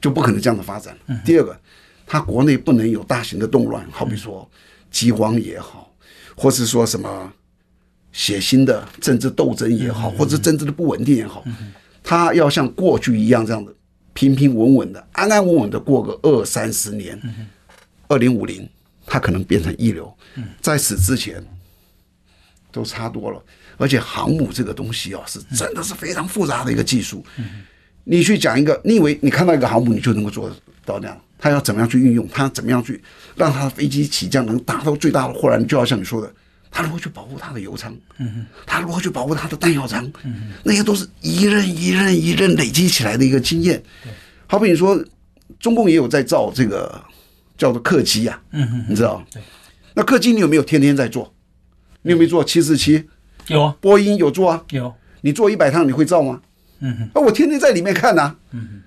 [0.00, 0.96] 就不可能这样的发展。
[1.24, 1.56] 第二个，
[2.06, 4.50] 他国内不能有大型的动乱，好比说
[4.90, 5.94] 饥荒也好，
[6.36, 7.32] 或是说什么
[8.12, 11.44] 血腥的政治斗争也好，或者政治的不稳定也好，
[12.02, 13.72] 他要像过去一样这样的
[14.12, 17.20] 平平稳稳的、安安稳稳的过个二三十年。
[18.08, 18.68] 二零五零，
[19.06, 20.12] 他可能变成一流，
[20.60, 21.44] 在此之前。
[22.70, 23.42] 都差多了，
[23.78, 27.24] 而且航母这个东西啊，是真的是非常复杂的一个技术。
[28.04, 31.20] 你去讲一个，你以为你看到一个航母，你就能够做到那样？
[31.38, 32.26] 他要怎么样去运用？
[32.28, 33.00] 他怎么样去
[33.36, 35.64] 让他的飞机起降能达到最大的豁然？
[35.66, 36.32] 就要像你说的，
[36.70, 37.96] 他如何去保护他的油舱？
[38.66, 40.04] 他如何去保护他的弹药舱？
[40.24, 43.82] 嗯那些都是一任一任一任累积起来的一个经验。
[44.46, 45.02] 好比你说，
[45.60, 47.00] 中共也有在造这个
[47.56, 49.24] 叫做客机呀，嗯你知道？
[49.94, 51.32] 那客机你有没有天天在做？
[52.02, 53.04] 你有没有做七四七？
[53.48, 54.62] 有啊，波音有做啊。
[54.70, 56.40] 有，你做一百趟你会造吗？
[56.80, 58.36] 嗯哼，啊，我天天在里面看呐、啊。
[58.52, 58.82] 嗯哼，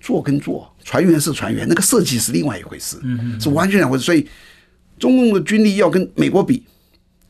[0.00, 2.96] 做跟做，船员是船员，那个设计是另外一回事。
[3.40, 4.04] 是完全两回事。
[4.04, 4.24] 所以，
[5.00, 6.62] 中共的军力要跟美国比，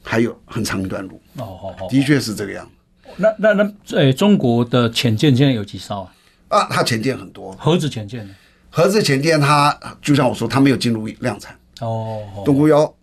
[0.02, 1.18] 还有很长一段路。
[1.36, 2.70] 哦，好好，的确是这个样。
[3.16, 6.12] 那那那，呃，中国的潜舰现在有几艘啊？
[6.48, 7.50] 啊，它潜舰很多。
[7.52, 8.34] 核子潜舰呢？
[8.68, 11.58] 核子潜舰它就像我说，它没有进入量产。
[11.80, 12.94] 哦，东沟幺、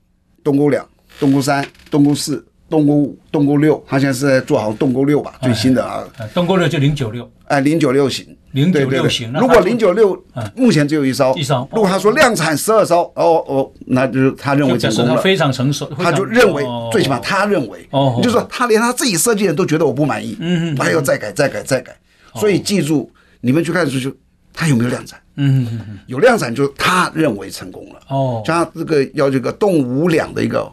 [0.44, 0.88] 东沟两、
[1.20, 2.46] 东沟三、东沟四。
[2.74, 5.36] 东沟五、东姑六，他现在是在做好东沟六吧？
[5.44, 9.32] 最新的啊，东沟六就零九六，哎，零九六型，零九六型。
[9.34, 10.20] 如果零九六
[10.56, 11.70] 目前只有一艘，一艘。
[11.72, 15.88] 如果他说量产十二艘，哦哦，那就是他认为成功了，非常成熟。
[16.00, 21.96] 他就认为，最起码他认为，哦，就是说他连他自己设计的都觉得我不满意，嗯嗯，我还要再改、再改、再改。
[22.34, 23.08] 所以记住，
[23.42, 24.12] 你们去看出去，
[24.52, 25.20] 他有没有量产？
[25.36, 28.00] 嗯嗯嗯，有量产就他认为成功了。
[28.08, 30.68] 哦，像这个要这个动五两的一个。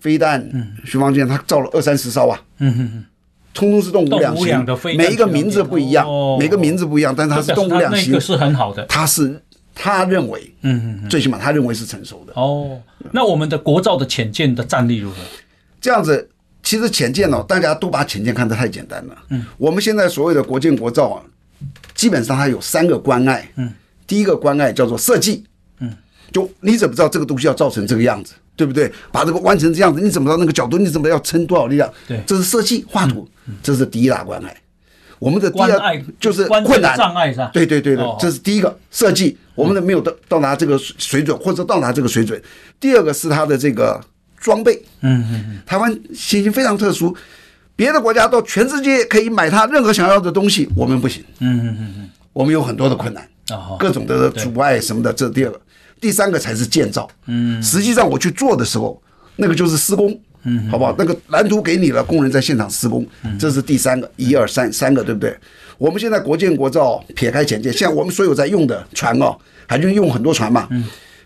[0.00, 0.40] 飞弹
[0.84, 3.04] 巡防舰，它造了二三十艘啊，嗯哼哼，
[3.52, 6.06] 通通是动五两型，每一个名字不一样，
[6.38, 8.84] 每个名字不一样，但是它是动五两型，是很好的。
[8.86, 9.40] 他是
[9.74, 12.32] 他认为，嗯嗯，最起码他认为是成熟的。
[12.34, 12.80] 哦，
[13.12, 15.16] 那我们的国造的潜舰的战力如何？
[15.80, 16.28] 这样子，
[16.62, 19.16] 其实潜舰哦，大家都把潜舰看得太简单了。
[19.30, 21.22] 嗯，我们现在所谓的国舰国造啊，
[21.94, 23.48] 基本上它有三个关爱。
[23.56, 23.72] 嗯，
[24.06, 25.44] 第一个关爱叫做设计。
[25.78, 25.90] 嗯，
[26.30, 28.34] 就你怎么知道这个东西要造成这个样子？
[28.60, 28.92] 对不对？
[29.10, 30.76] 把这个弯成这样子，你怎么知道那个角度？
[30.76, 31.90] 你怎么要撑多少力量？
[32.06, 33.26] 对，这是设计画图，
[33.62, 34.54] 这是第一大关爱。
[35.18, 37.50] 我们的第二就是困难障碍是吧？
[37.54, 42.38] 对对对对，这是第一个设计，我们的没有到到达这个水准，或者到达这个水准。
[42.78, 43.98] 第二个是它的这个
[44.38, 44.74] 装备。
[45.00, 45.58] 嗯嗯嗯。
[45.64, 47.16] 台湾情形非常特殊，
[47.74, 51.24] 别的国家到全世界可以买它任何想要的东西，我们不行。
[51.38, 52.10] 嗯嗯嗯嗯。
[52.34, 53.26] 我们有很多的困难，
[53.78, 55.60] 各种的阻碍什么的，这是第二个。
[56.00, 59.00] 第三个才是建造，嗯，实际上我去做的时候，
[59.36, 60.94] 那个就是施工，嗯，好不好？
[60.98, 63.06] 那个蓝图给你了，工人在现场施工，
[63.38, 65.36] 这是第三个，一二三，三个，对不对？
[65.76, 69.36] 我们现在国建国造，撇开潜舰，像我们所有在用的船哦，
[69.66, 70.84] 海军用很多船嘛，嗯，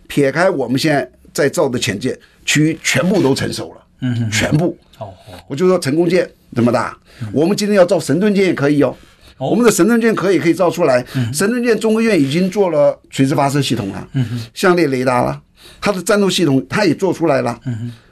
[0.08, 5.12] 撇开我们现在在造的潜舰，区域全部都成熟了，嗯，全部，哦，
[5.48, 6.96] 我就说成功舰这么大，
[7.32, 8.96] 我们今天要造神盾舰也可以哦。
[9.38, 14.08] 我们的神盾舰可以可以造出来，神盾舰中科院已经做了垂直发射系统了，
[14.54, 15.40] 相列雷达了，
[15.80, 17.58] 它的战斗系统它也做出来了，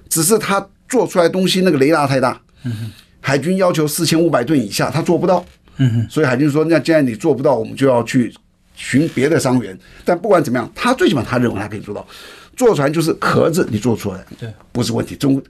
[0.09, 2.39] 只是它做出来东西那个雷达太大，
[3.21, 5.45] 海军要求四千五百吨以下，它做不到，
[6.11, 8.35] 所以海军说，那既然你做不到，我们就要去
[8.75, 9.79] 寻别的伤员。
[10.05, 12.05] 但不管怎么样，他最起码他认为他可以做到，
[12.57, 15.15] 坐船就是壳子你做出来，对，不是问题。
[15.15, 15.41] 中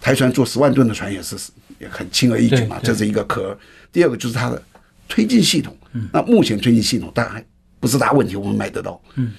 [0.00, 1.36] 台船做十万吨的船也是
[1.78, 3.56] 也很轻而易举嘛，这是一个壳。
[3.92, 4.60] 第二个就是它的。
[5.08, 5.76] 推进系统，
[6.12, 7.44] 那目前推进系统当然
[7.80, 9.00] 不是大问题，我们买得到。
[9.14, 9.32] 嗯，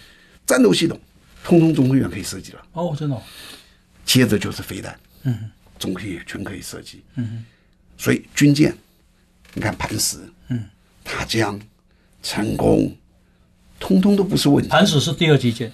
[0.45, 0.99] 战斗系统，
[1.43, 2.61] 通通中科院可以设计了。
[2.73, 3.21] 哦，真的。
[4.05, 5.49] 接着就是飞弹，嗯，
[5.79, 7.03] 中科院全可以设计。
[7.15, 7.43] 嗯，
[7.97, 8.75] 所以军舰，
[9.53, 10.63] 你看磐石，嗯，
[11.03, 11.59] 塔江，
[12.21, 12.95] 成功，
[13.79, 14.69] 通通都不是问题。
[14.69, 15.71] 磐石是第二级舰。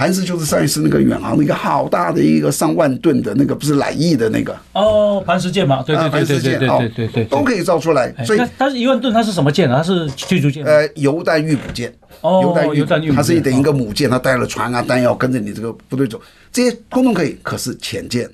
[0.00, 8.10] 磐石就是上一次那个远航的一个好大的一个上万吨的那个，不是来意的那个哦，磐石舰嘛，对对对对对对对对，都可以造出来。
[8.24, 9.68] 所以它是一万吨，它是什么舰？
[9.68, 10.64] 它是驱逐舰？
[10.64, 11.94] 呃，油弹预补舰。
[12.22, 12.40] 哦，
[12.74, 16.18] 油弹预补，它是等于一个母舰，它带了船啊、弹药跟着你这个部队走，
[16.50, 17.36] 这些通通可以。
[17.42, 18.26] 可是潜舰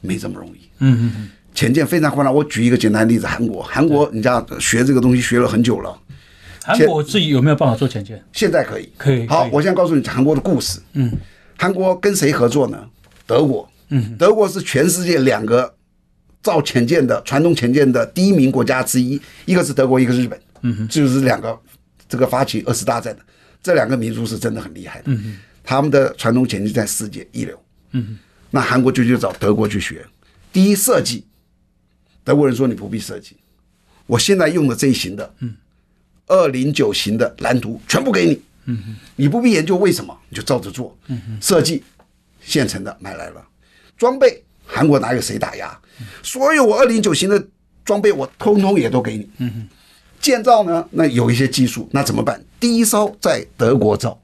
[0.00, 0.68] 没这么容易。
[0.80, 2.34] 嗯嗯嗯，潜舰非常困难。
[2.34, 5.96] 我举一个简单例子，韩国，韩国人家学这个东西学了很久了。
[6.68, 8.22] 韩国自己有没有办法做潜舰？
[8.32, 9.26] 现在可以，可以。
[9.26, 10.78] 好，我现在告诉你韩国的故事。
[10.92, 11.10] 嗯，
[11.56, 12.88] 韩国跟谁合作呢？
[13.26, 13.68] 德国。
[13.88, 15.74] 嗯，德国是全世界两个
[16.42, 21.58] 造潜舰的传统潜舰的第一名国家之一，一个是德国，一个是日本，嗯哼，就是两个
[22.06, 23.22] 这个发起二次大战的。
[23.62, 27.58] 这两个民族是真的很厉害的，嗯哼，他们的传统潜舰在世界一流，
[27.92, 28.18] 嗯哼，
[28.50, 30.06] 那韩国就去找德国去学，
[30.52, 31.26] 第一设计，
[32.22, 33.36] 德国人说你不必设计，
[34.06, 35.56] 我现在用的这一型的，嗯，
[36.28, 41.82] 二零九型的蓝图全部给你，嗯哼，你不必研究为什么，你就照着做，嗯哼，设计
[42.40, 43.42] 现成的买来了，
[43.96, 44.42] 装备。
[44.70, 45.76] 韩国哪有谁打压？
[46.22, 47.42] 所有我二零九型的
[47.86, 49.26] 装备，我通通也都给你。
[49.38, 49.68] 嗯哼，
[50.20, 52.38] 建造呢，那有一些技术，那怎么办？
[52.60, 54.20] 第一艘在德国造，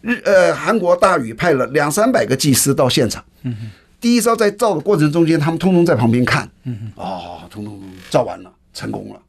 [0.00, 3.24] 日呃韩国大宇派了两三百个技师到现场。
[3.42, 6.48] 嗯哼，第一艘在造的过程中间，他们通通在旁边看。
[6.62, 9.20] 嗯哼，哦，通通造完了，成功了。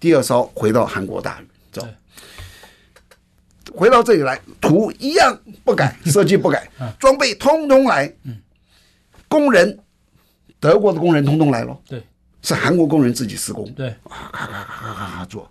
[0.00, 1.86] 嗯，第二艘回到韩国大宇走，
[3.74, 8.12] 回到这里来，图一样不改，设计不改， 装备通通来。
[8.24, 8.40] 嗯。
[9.28, 9.78] 工人，
[10.58, 11.78] 德国的工人通通来了。
[11.86, 12.02] 对，
[12.42, 13.70] 是韩国工人自己施工。
[13.74, 15.48] 对，咔咔咔咔咔咔做，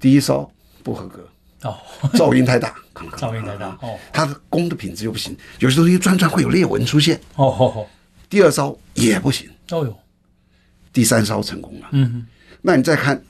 [0.00, 0.50] 第一艘
[0.82, 1.28] 不合格。
[1.64, 1.76] 哦，
[2.14, 2.74] 噪音太大。
[3.18, 3.76] 噪音太大。
[3.82, 7.20] 哦，它的工的品质又不行，有些东西转转会有裂纹出现。
[7.36, 7.86] 哦哦哦。
[8.30, 9.50] 第二艘也不行。
[9.70, 9.98] 哦哟。
[10.92, 11.88] 第三艘成功了。
[11.92, 12.26] 嗯哼。
[12.62, 13.22] 那你再看，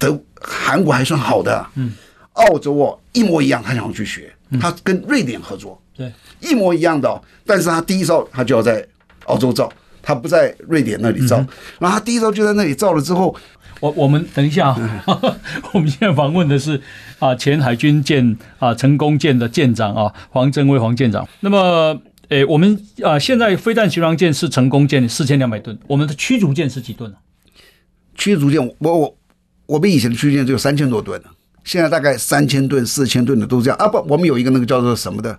[0.00, 1.64] 德韩国还算好的。
[1.76, 1.92] 嗯。
[2.34, 5.78] 澳洲哦，一模一样，他想要去学，他跟瑞典合作。
[5.94, 8.86] 对，一模一样的，哦，但是他第一艘他就要在
[9.24, 9.70] 澳洲造，
[10.00, 11.48] 他不在瑞典那里造，嗯、
[11.80, 13.36] 然后他第一艘就在那里造了之后，
[13.80, 14.76] 我我们等一下啊，
[15.06, 15.34] 嗯、
[15.74, 16.80] 我们现在访问的是
[17.18, 21.28] 啊前海军舰啊成功舰的舰长啊黄正威黄舰长。
[21.40, 27.16] 那么诶，我们啊现在飞弹巡洋舰是成功舰四千两百吨，我们的驱逐舰是几吨呢？
[28.14, 29.16] 驱逐舰我我
[29.70, 31.22] 我们以前的驱逐舰只有三千多吨，
[31.62, 33.78] 现在大概三千吨四千吨的都是这样。
[33.78, 35.38] 啊不，我们有一个那个叫做什么的。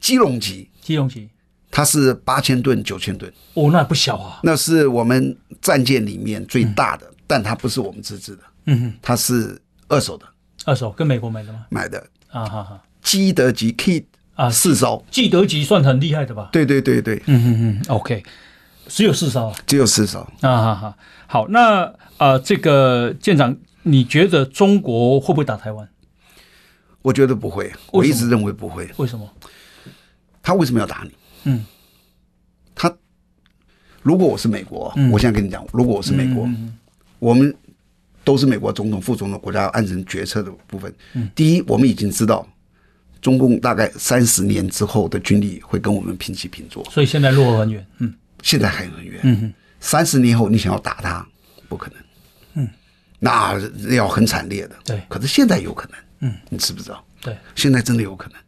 [0.00, 1.28] 基隆级，基隆级，
[1.68, 4.38] 它是八千吨、九千吨，哦，那不小啊。
[4.44, 10.24] 那是我们战舰里面最大的，嗯、但它不是我们自制的，嗯哼，它是二手的，
[10.64, 11.66] 二手跟美国买的吗？
[11.68, 11.98] 买的。
[12.30, 12.80] 啊哈哈。
[13.02, 14.06] 基德级 K
[14.36, 16.50] 啊，四艘，基德级算很厉害的吧？
[16.52, 18.22] 对对对对，嗯哼哼，OK，
[18.86, 20.20] 只有四艘，只有四艘。
[20.42, 20.96] 啊哈哈。
[21.28, 25.88] 好，那啊、呃，这个舰长，你觉得中国会不会打台湾？
[27.02, 29.30] 我觉得不会，我一直认为不会，为什么？
[30.42, 31.10] 他为什么要打你？
[31.44, 31.64] 嗯，
[32.74, 32.92] 他
[34.02, 36.76] 如果我是美国，嗯、我现在跟你讲，如果我是美国，嗯、
[37.18, 37.54] 我们
[38.24, 40.92] 都是美国总统、副总统、国家安全决策的部分。
[41.14, 42.48] 嗯、第一，我们已经知道
[43.20, 47.86] 中共大概三十年之后的军力会跟我们平起平坐，所以现在落后很远。
[47.98, 49.20] 嗯，现在还很远。
[49.22, 51.26] 嗯，三十年后你想要打他，
[51.68, 51.98] 不可能。
[53.20, 54.76] 嗯，那要很惨烈的。
[54.84, 55.98] 对，可是现在有可能。
[56.20, 57.04] 嗯，你知不知道？
[57.20, 58.38] 对，现在真的有可能。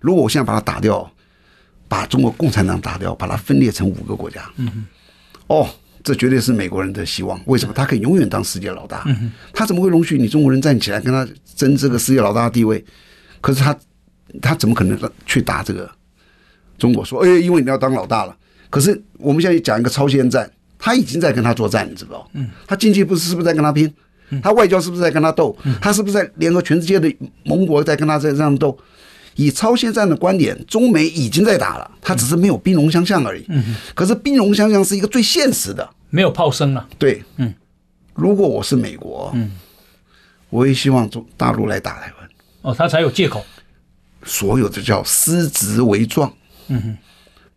[0.00, 1.10] 如果我现在把它打掉。
[1.90, 4.48] 把中国共产党打掉，把它分裂成五个国家。
[4.58, 4.84] 嗯哼，
[5.48, 5.68] 哦，
[6.04, 7.36] 这绝对是美国人的希望。
[7.46, 7.74] 为什么？
[7.74, 9.02] 他可以永远当世界老大。
[9.06, 12.84] 嗯哼，他怎么会容许你中国人站起来跟他争这个世界老大的地位？
[13.40, 13.76] 可是他，
[14.40, 14.96] 他怎么可能
[15.26, 15.90] 去打这个
[16.78, 17.04] 中国？
[17.04, 18.36] 说，哎，因为你要当老大了。
[18.70, 20.48] 可是我们现在讲一个超限战，
[20.80, 22.28] 他已经在跟他作战，你知道？
[22.32, 23.92] 嗯，他经济不是是不是在跟他拼？
[24.42, 25.56] 他外交是不是在跟他斗？
[25.80, 27.14] 他是不是在联合全世界的
[27.44, 28.76] 盟国在跟他在这样斗？
[29.36, 33.44] 以超限战的观点，中美已经在打了，他只是没有兵戎相向而已。
[33.48, 36.86] 嗯，可是兵戎相向是一个最现实的，没有炮声了。
[36.98, 37.54] 对，嗯，
[38.14, 39.52] 如果我是美国，嗯，
[40.50, 42.30] 我也希望中大陆来打台湾。
[42.62, 43.44] 哦，他才有借口。
[44.24, 46.30] 所有的叫失职为状。
[46.68, 46.98] 嗯哼，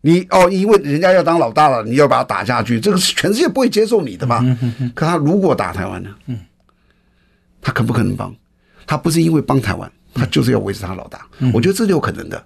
[0.04, 4.40] 你哦，因为人家要当老大了，你要把他打下去，这个是全世界不会接受你的嘛。
[4.42, 4.92] 嗯哼哼。
[4.94, 6.10] 可他如果打台湾呢？
[6.26, 6.38] 嗯，
[7.62, 8.34] 他肯不可能帮？
[8.86, 9.90] 他不是因为帮台湾。
[10.16, 12.40] 他就是要维持他老大，我觉得这是有可能的。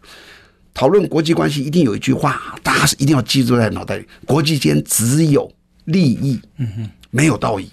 [0.73, 5.53] 讨论国际关系，一定有一句话，大家是一定要记住在脑袋里：国际间只有
[5.85, 6.41] 利益，
[7.11, 7.71] 没有道义。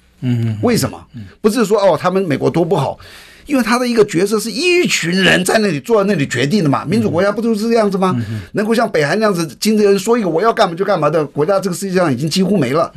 [0.61, 1.01] 为什么？
[1.39, 2.99] 不是说哦，他们美国多不好，
[3.45, 6.83] 因为他的一个角色是一群人在那里坐在那里决定的嘛。
[6.85, 8.15] 民主国家不都是这样子吗？
[8.53, 12.91] 能够像北韩那样子，金正恩说一个我要干嘛就干嘛的国家，这个世界上已经几乎没了。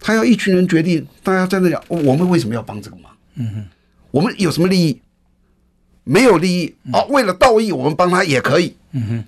[0.00, 3.12] 他要一群人决定，大家在那讲，我们为什么要帮这个忙？
[4.10, 5.00] 我们有什么利益？
[6.04, 8.74] 没有利益哦，为了道义，我们帮他也可以。
[8.92, 9.24] 嗯哼，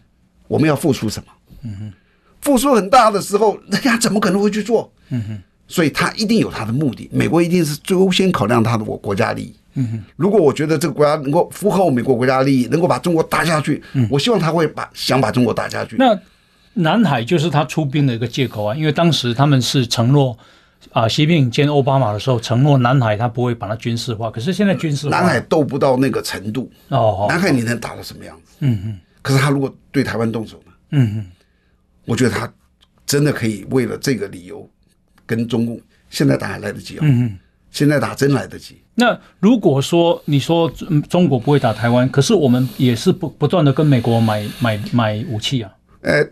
[0.48, 1.32] 我们要付出什么？
[1.64, 1.92] 嗯哼，
[2.40, 4.90] 付出很大的时候，人家怎么可能会去做？
[5.10, 7.10] 嗯哼，所以他一定有他的目的。
[7.12, 9.54] 美国一定是最优先考量他的我国家利益。
[9.74, 15.96] 嗯哼，如果我觉得这个国家能够符合我美国国家利益，能够把中国打下去，我希望他会把想把中国打下去。
[15.96, 16.18] 那
[16.74, 20.36] 南海就是他出兵的一个借口啊，因为当时他们是承诺。
[20.92, 27.26] 啊，习近平见奥巴马的时候承诺南海他不会把它军事化，可是现在军事化，南海斗不到那个程度哦。
[27.28, 28.56] 南海你能打到什么样子？
[28.60, 28.98] 嗯嗯。
[29.20, 30.72] 可是他如果对台湾动手呢？
[30.92, 31.26] 嗯嗯。
[32.06, 32.50] 我觉得他
[33.04, 34.66] 真的可以为了这个理由
[35.26, 37.00] 跟中共现在打还来得及哦。
[37.02, 37.38] 嗯嗯，
[37.70, 38.79] 现在打真来得及。
[38.96, 40.70] 那如果说你说
[41.08, 45.70] 中国不会打台湾，可是我们也是不不断的跟美国买买买武器啊。
[46.02, 46.22] 呃，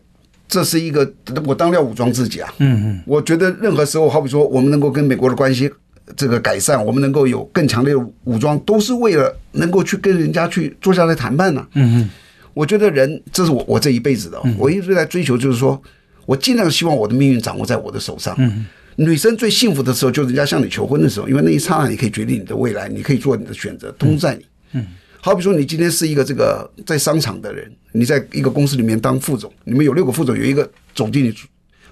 [0.47, 1.11] 这是一个
[1.47, 2.53] 我当然要武装自己啊。
[2.59, 5.71] 嗯嗯，我觉得任何时候，好比说我们能够跟美国的关系
[6.15, 11.67] 这个改善，我们能够有更强烈的武装，都是为了能够去跟人家去坐下来谈判呢。
[11.75, 12.11] 嗯嗯，
[12.53, 15.81] 我觉得人这是我我这一辈子的，我一直在追求，就是说
[16.27, 18.35] 我尽量希望我的命运掌握在我的手上。
[18.37, 18.67] 嗯。
[19.01, 24.45] 女生最幸福的时候，就是人家向你求婚的时候，因为那一刹那你可以决定你的未来，你可以做你的选择，通在你。
[24.73, 24.85] 嗯，
[25.21, 31.33] 好比说你今天是一个这个在商场的人，你在一个公司里面当副总，你们有六个副总，有一个总经理，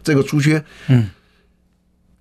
[0.03, 1.09] 这个出缺，嗯，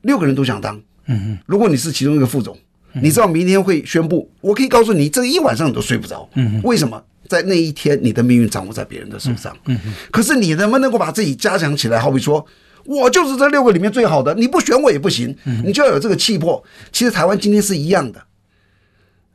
[0.04, 0.78] 六个人都想当，
[1.08, 2.56] 嗯嗯，如果你是其中一个副总，
[2.94, 7.04] 你知道明天会宣布，我可以告诉你，这一晚上你都睡不着，嗯，为什么？
[7.28, 9.76] 在那一天，你的命运掌握在别人的手上，嗯，
[10.12, 12.00] 可是你能不能够把自己加强起来？
[12.00, 12.46] 好比说。
[12.86, 16.64] 我就是这六个里面最好的，你不选我也不行，你就要有这个气魄。
[16.92, 18.24] 其实台湾今天是一样的，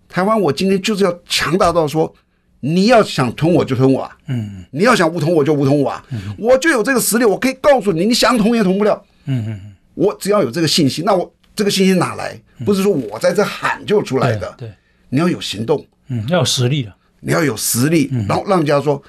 [0.09, 2.15] 台湾我今天就是要强大到说，
[2.61, 6.05] 你要想吞我就吞我啊，嗯，你要想武统我就武统我啊，
[6.39, 9.61] 我就有这个实力，我可以告诉你，你想统也统不了，嗯嗯，
[9.95, 12.41] 我只要有这个信心，那我这个信心哪来？
[12.65, 14.71] 不是说我在这喊就出来的，对，
[15.09, 19.03] 你要有行动，嗯，要有实力的，你要有实力，然后让人家说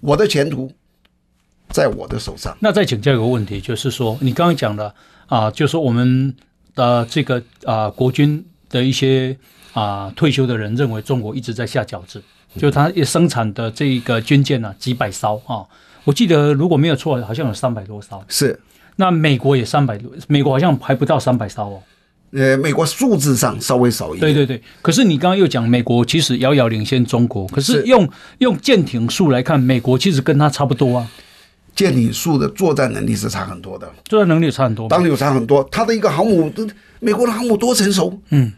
[0.00, 0.72] 我的前途。
[1.72, 2.56] 在我的手上。
[2.60, 4.94] 那再请教一个问题，就是说，你刚刚讲的
[5.26, 6.34] 啊，就是我们
[6.74, 9.36] 的这个啊，国军的一些
[9.72, 12.22] 啊退休的人认为中国一直在下饺子，
[12.56, 15.64] 就他也生产的这个军舰呢，几百艘啊，
[16.04, 18.22] 我记得如果没有错，好像有三百多艘。
[18.28, 18.60] 是。
[18.96, 21.82] 那美国也三百多，美国好像还不到三百艘哦。
[22.32, 24.20] 呃，美国数字上稍微少一点。
[24.20, 24.62] 对对对。
[24.82, 28.08] 可是你刚刚又讲美国其实遥遥领先中国，可是用
[28.38, 31.08] 用舰艇数来看，美国其实跟他差不多啊。
[31.74, 35.66] 舰艇数的作战能力是差很多的，作战能力差很多，当然有差很多。
[35.70, 36.52] 它的一个航母，
[37.00, 38.52] 美国的航母多成熟，嗯，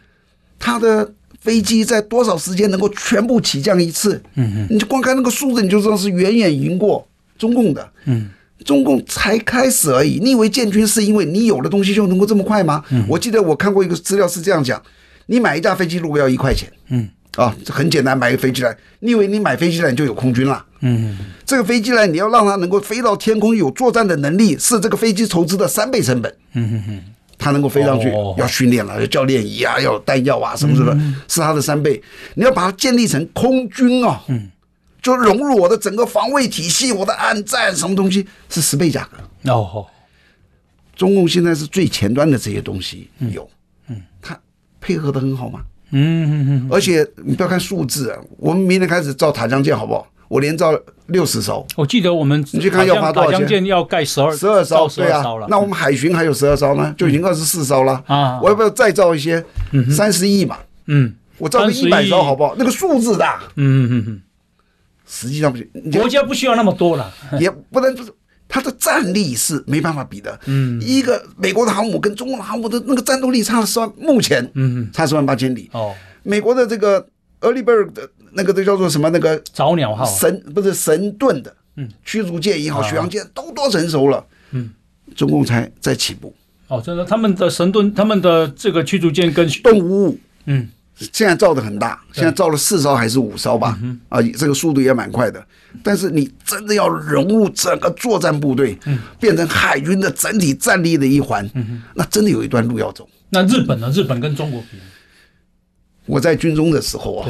[0.58, 7.06] 它的飞机在多少时间能够全部起降一次，嗯嗯，你就光看那个数字，你就知道是远远赢过
[7.38, 8.28] 中共的，嗯，
[8.64, 10.18] 中共才开始而已。
[10.22, 12.82] 你以为建军是因为你有的东西就能够这么快吗？
[12.90, 14.82] 嗯，我记得我看过一个资料是这样讲，
[15.26, 17.08] 你买一架飞机如果要一块钱，嗯。
[17.36, 20.64] 啊，这很简单，买个飞机来，你以为你买飞机来你就有空军了？
[20.80, 26.32] 嗯，这个飞机来，你要让它能够飞到天空，有作战的能力，是这个飞机投资的三倍成本。
[26.52, 27.02] 嗯哼哼，
[27.36, 32.00] 它能够飞上去，要训练了，要教练仪啊，要弹药啊，什么什么，是它的三倍。
[32.34, 34.50] 你要把它建立成空军啊，嗯，
[35.02, 39.50] 就融入我的整个防卫体系，我的暗战什么东西是十倍价格。
[39.50, 39.86] 哦，
[40.94, 43.50] 中共现在是最前端的这些东西有，
[43.88, 44.38] 嗯，它
[44.80, 45.60] 配合的很好吗？
[45.90, 50.06] 嗯而且你不要看数字啊，我们明天开始造塔江舰好不好？
[50.28, 50.72] 我连造
[51.06, 51.64] 六十艘。
[51.76, 53.46] 我记得我们你去看要花多少钱？
[53.46, 55.22] 舰要盖十二十二艘，对啊。
[55.48, 58.40] 那我们海巡还有十二艘呢，就已经二十四艘了啊。
[58.42, 59.44] 我要不要再造一些？
[59.90, 60.56] 三十亿嘛。
[60.86, 62.56] 嗯，我造个一百艘好不好？
[62.58, 63.42] 那个数字大。
[63.56, 64.20] 嗯嗯嗯，
[65.06, 68.10] 实际上不行，国家不需要那么多了，也不能就是。
[68.48, 70.38] 它的战力是没办法比的。
[70.46, 75.68] 嗯，一个美国的航母跟中国的航母的那个战斗力差了十万，目前嗯差十万八千里。
[75.72, 77.04] 哦，美国的这个
[77.40, 79.10] Early Bird 的那个都叫做什么？
[79.10, 84.24] 那个早鸟号神不是神盾的，嗯，驱逐舰也好，巡洋舰都多成熟了。
[84.52, 84.70] 嗯，
[85.16, 86.34] 中共才在起步。
[86.68, 90.68] 哦，真的，他们的神盾，他们的这个驱逐舰跟动物，嗯。
[90.96, 93.78] 现在造的很大，现在造了四艘还是五艘吧？
[94.08, 95.44] 啊，这个速度也蛮快的。
[95.82, 98.78] 但是你真的要融入整个作战部队，
[99.18, 101.50] 变成海军的整体战力的一环，
[101.94, 103.08] 那真的有一段路要走。
[103.30, 103.90] 那日本呢？
[103.90, 104.78] 日本跟中国比？
[106.06, 107.28] 我在军中的时候啊。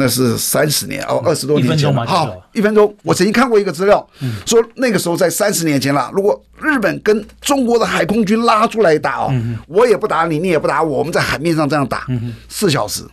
[0.00, 1.94] 那是三十年哦，二十多年前。
[2.06, 2.96] 好，一分钟。
[3.02, 4.04] 我曾经看过一个资料，
[4.46, 6.10] 说那个时候在三十年前了。
[6.14, 9.34] 如果日本跟中国的海空军拉出来打哦，
[9.68, 12.06] 我也不打你，你也不打我，我们在海面上这样打，
[12.48, 13.04] 四小时，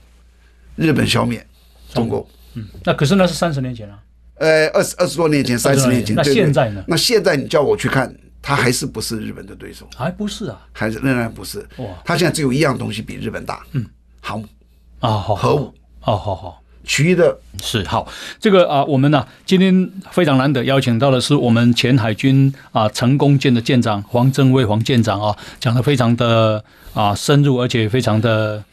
[0.78, 1.46] 日本消灭
[1.94, 2.26] 中国。
[2.54, 4.00] 嗯，那可是那是三十年前了。
[4.36, 6.16] 呃，二十二十多年前，三十年前。
[6.16, 6.82] 那现在呢？
[6.88, 9.86] 那现在你叫我去看，他还是不是日本的对手？
[9.96, 11.60] 还不是啊，还是仍然不是。
[11.78, 13.86] 哇，他现在只有一样东西比日本大，嗯，
[14.22, 14.48] 航母
[15.00, 15.74] 啊，核武。
[16.00, 16.64] 好好好。
[16.88, 18.08] 其余的是好，
[18.40, 26.64] 这个啊，我们呢、啊、今天非常难得邀请到的是我们前海军啊成功舰的舰长黄正威黄舰长啊，讲的非常的
[26.94, 28.64] 啊深入，而且非常的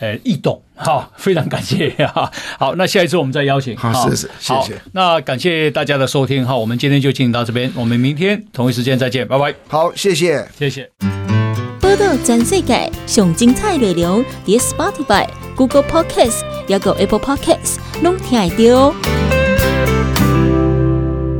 [0.00, 2.30] 诶易懂，好，非常感谢哈。
[2.58, 4.80] 好，那下一次我们再邀请，好，谢谢，谢谢。
[4.92, 9.54] 那感谢大家的收听，哈，我们今天就进行到这边，我们明天同一时间再见，拜拜。
[9.66, 11.27] 好，谢谢，谢谢。
[11.88, 15.26] 报道全世界上精彩内容，伫 Spotify。
[15.56, 18.94] Google Podcasts，还有 Apple Podcasts，拢听得到哦。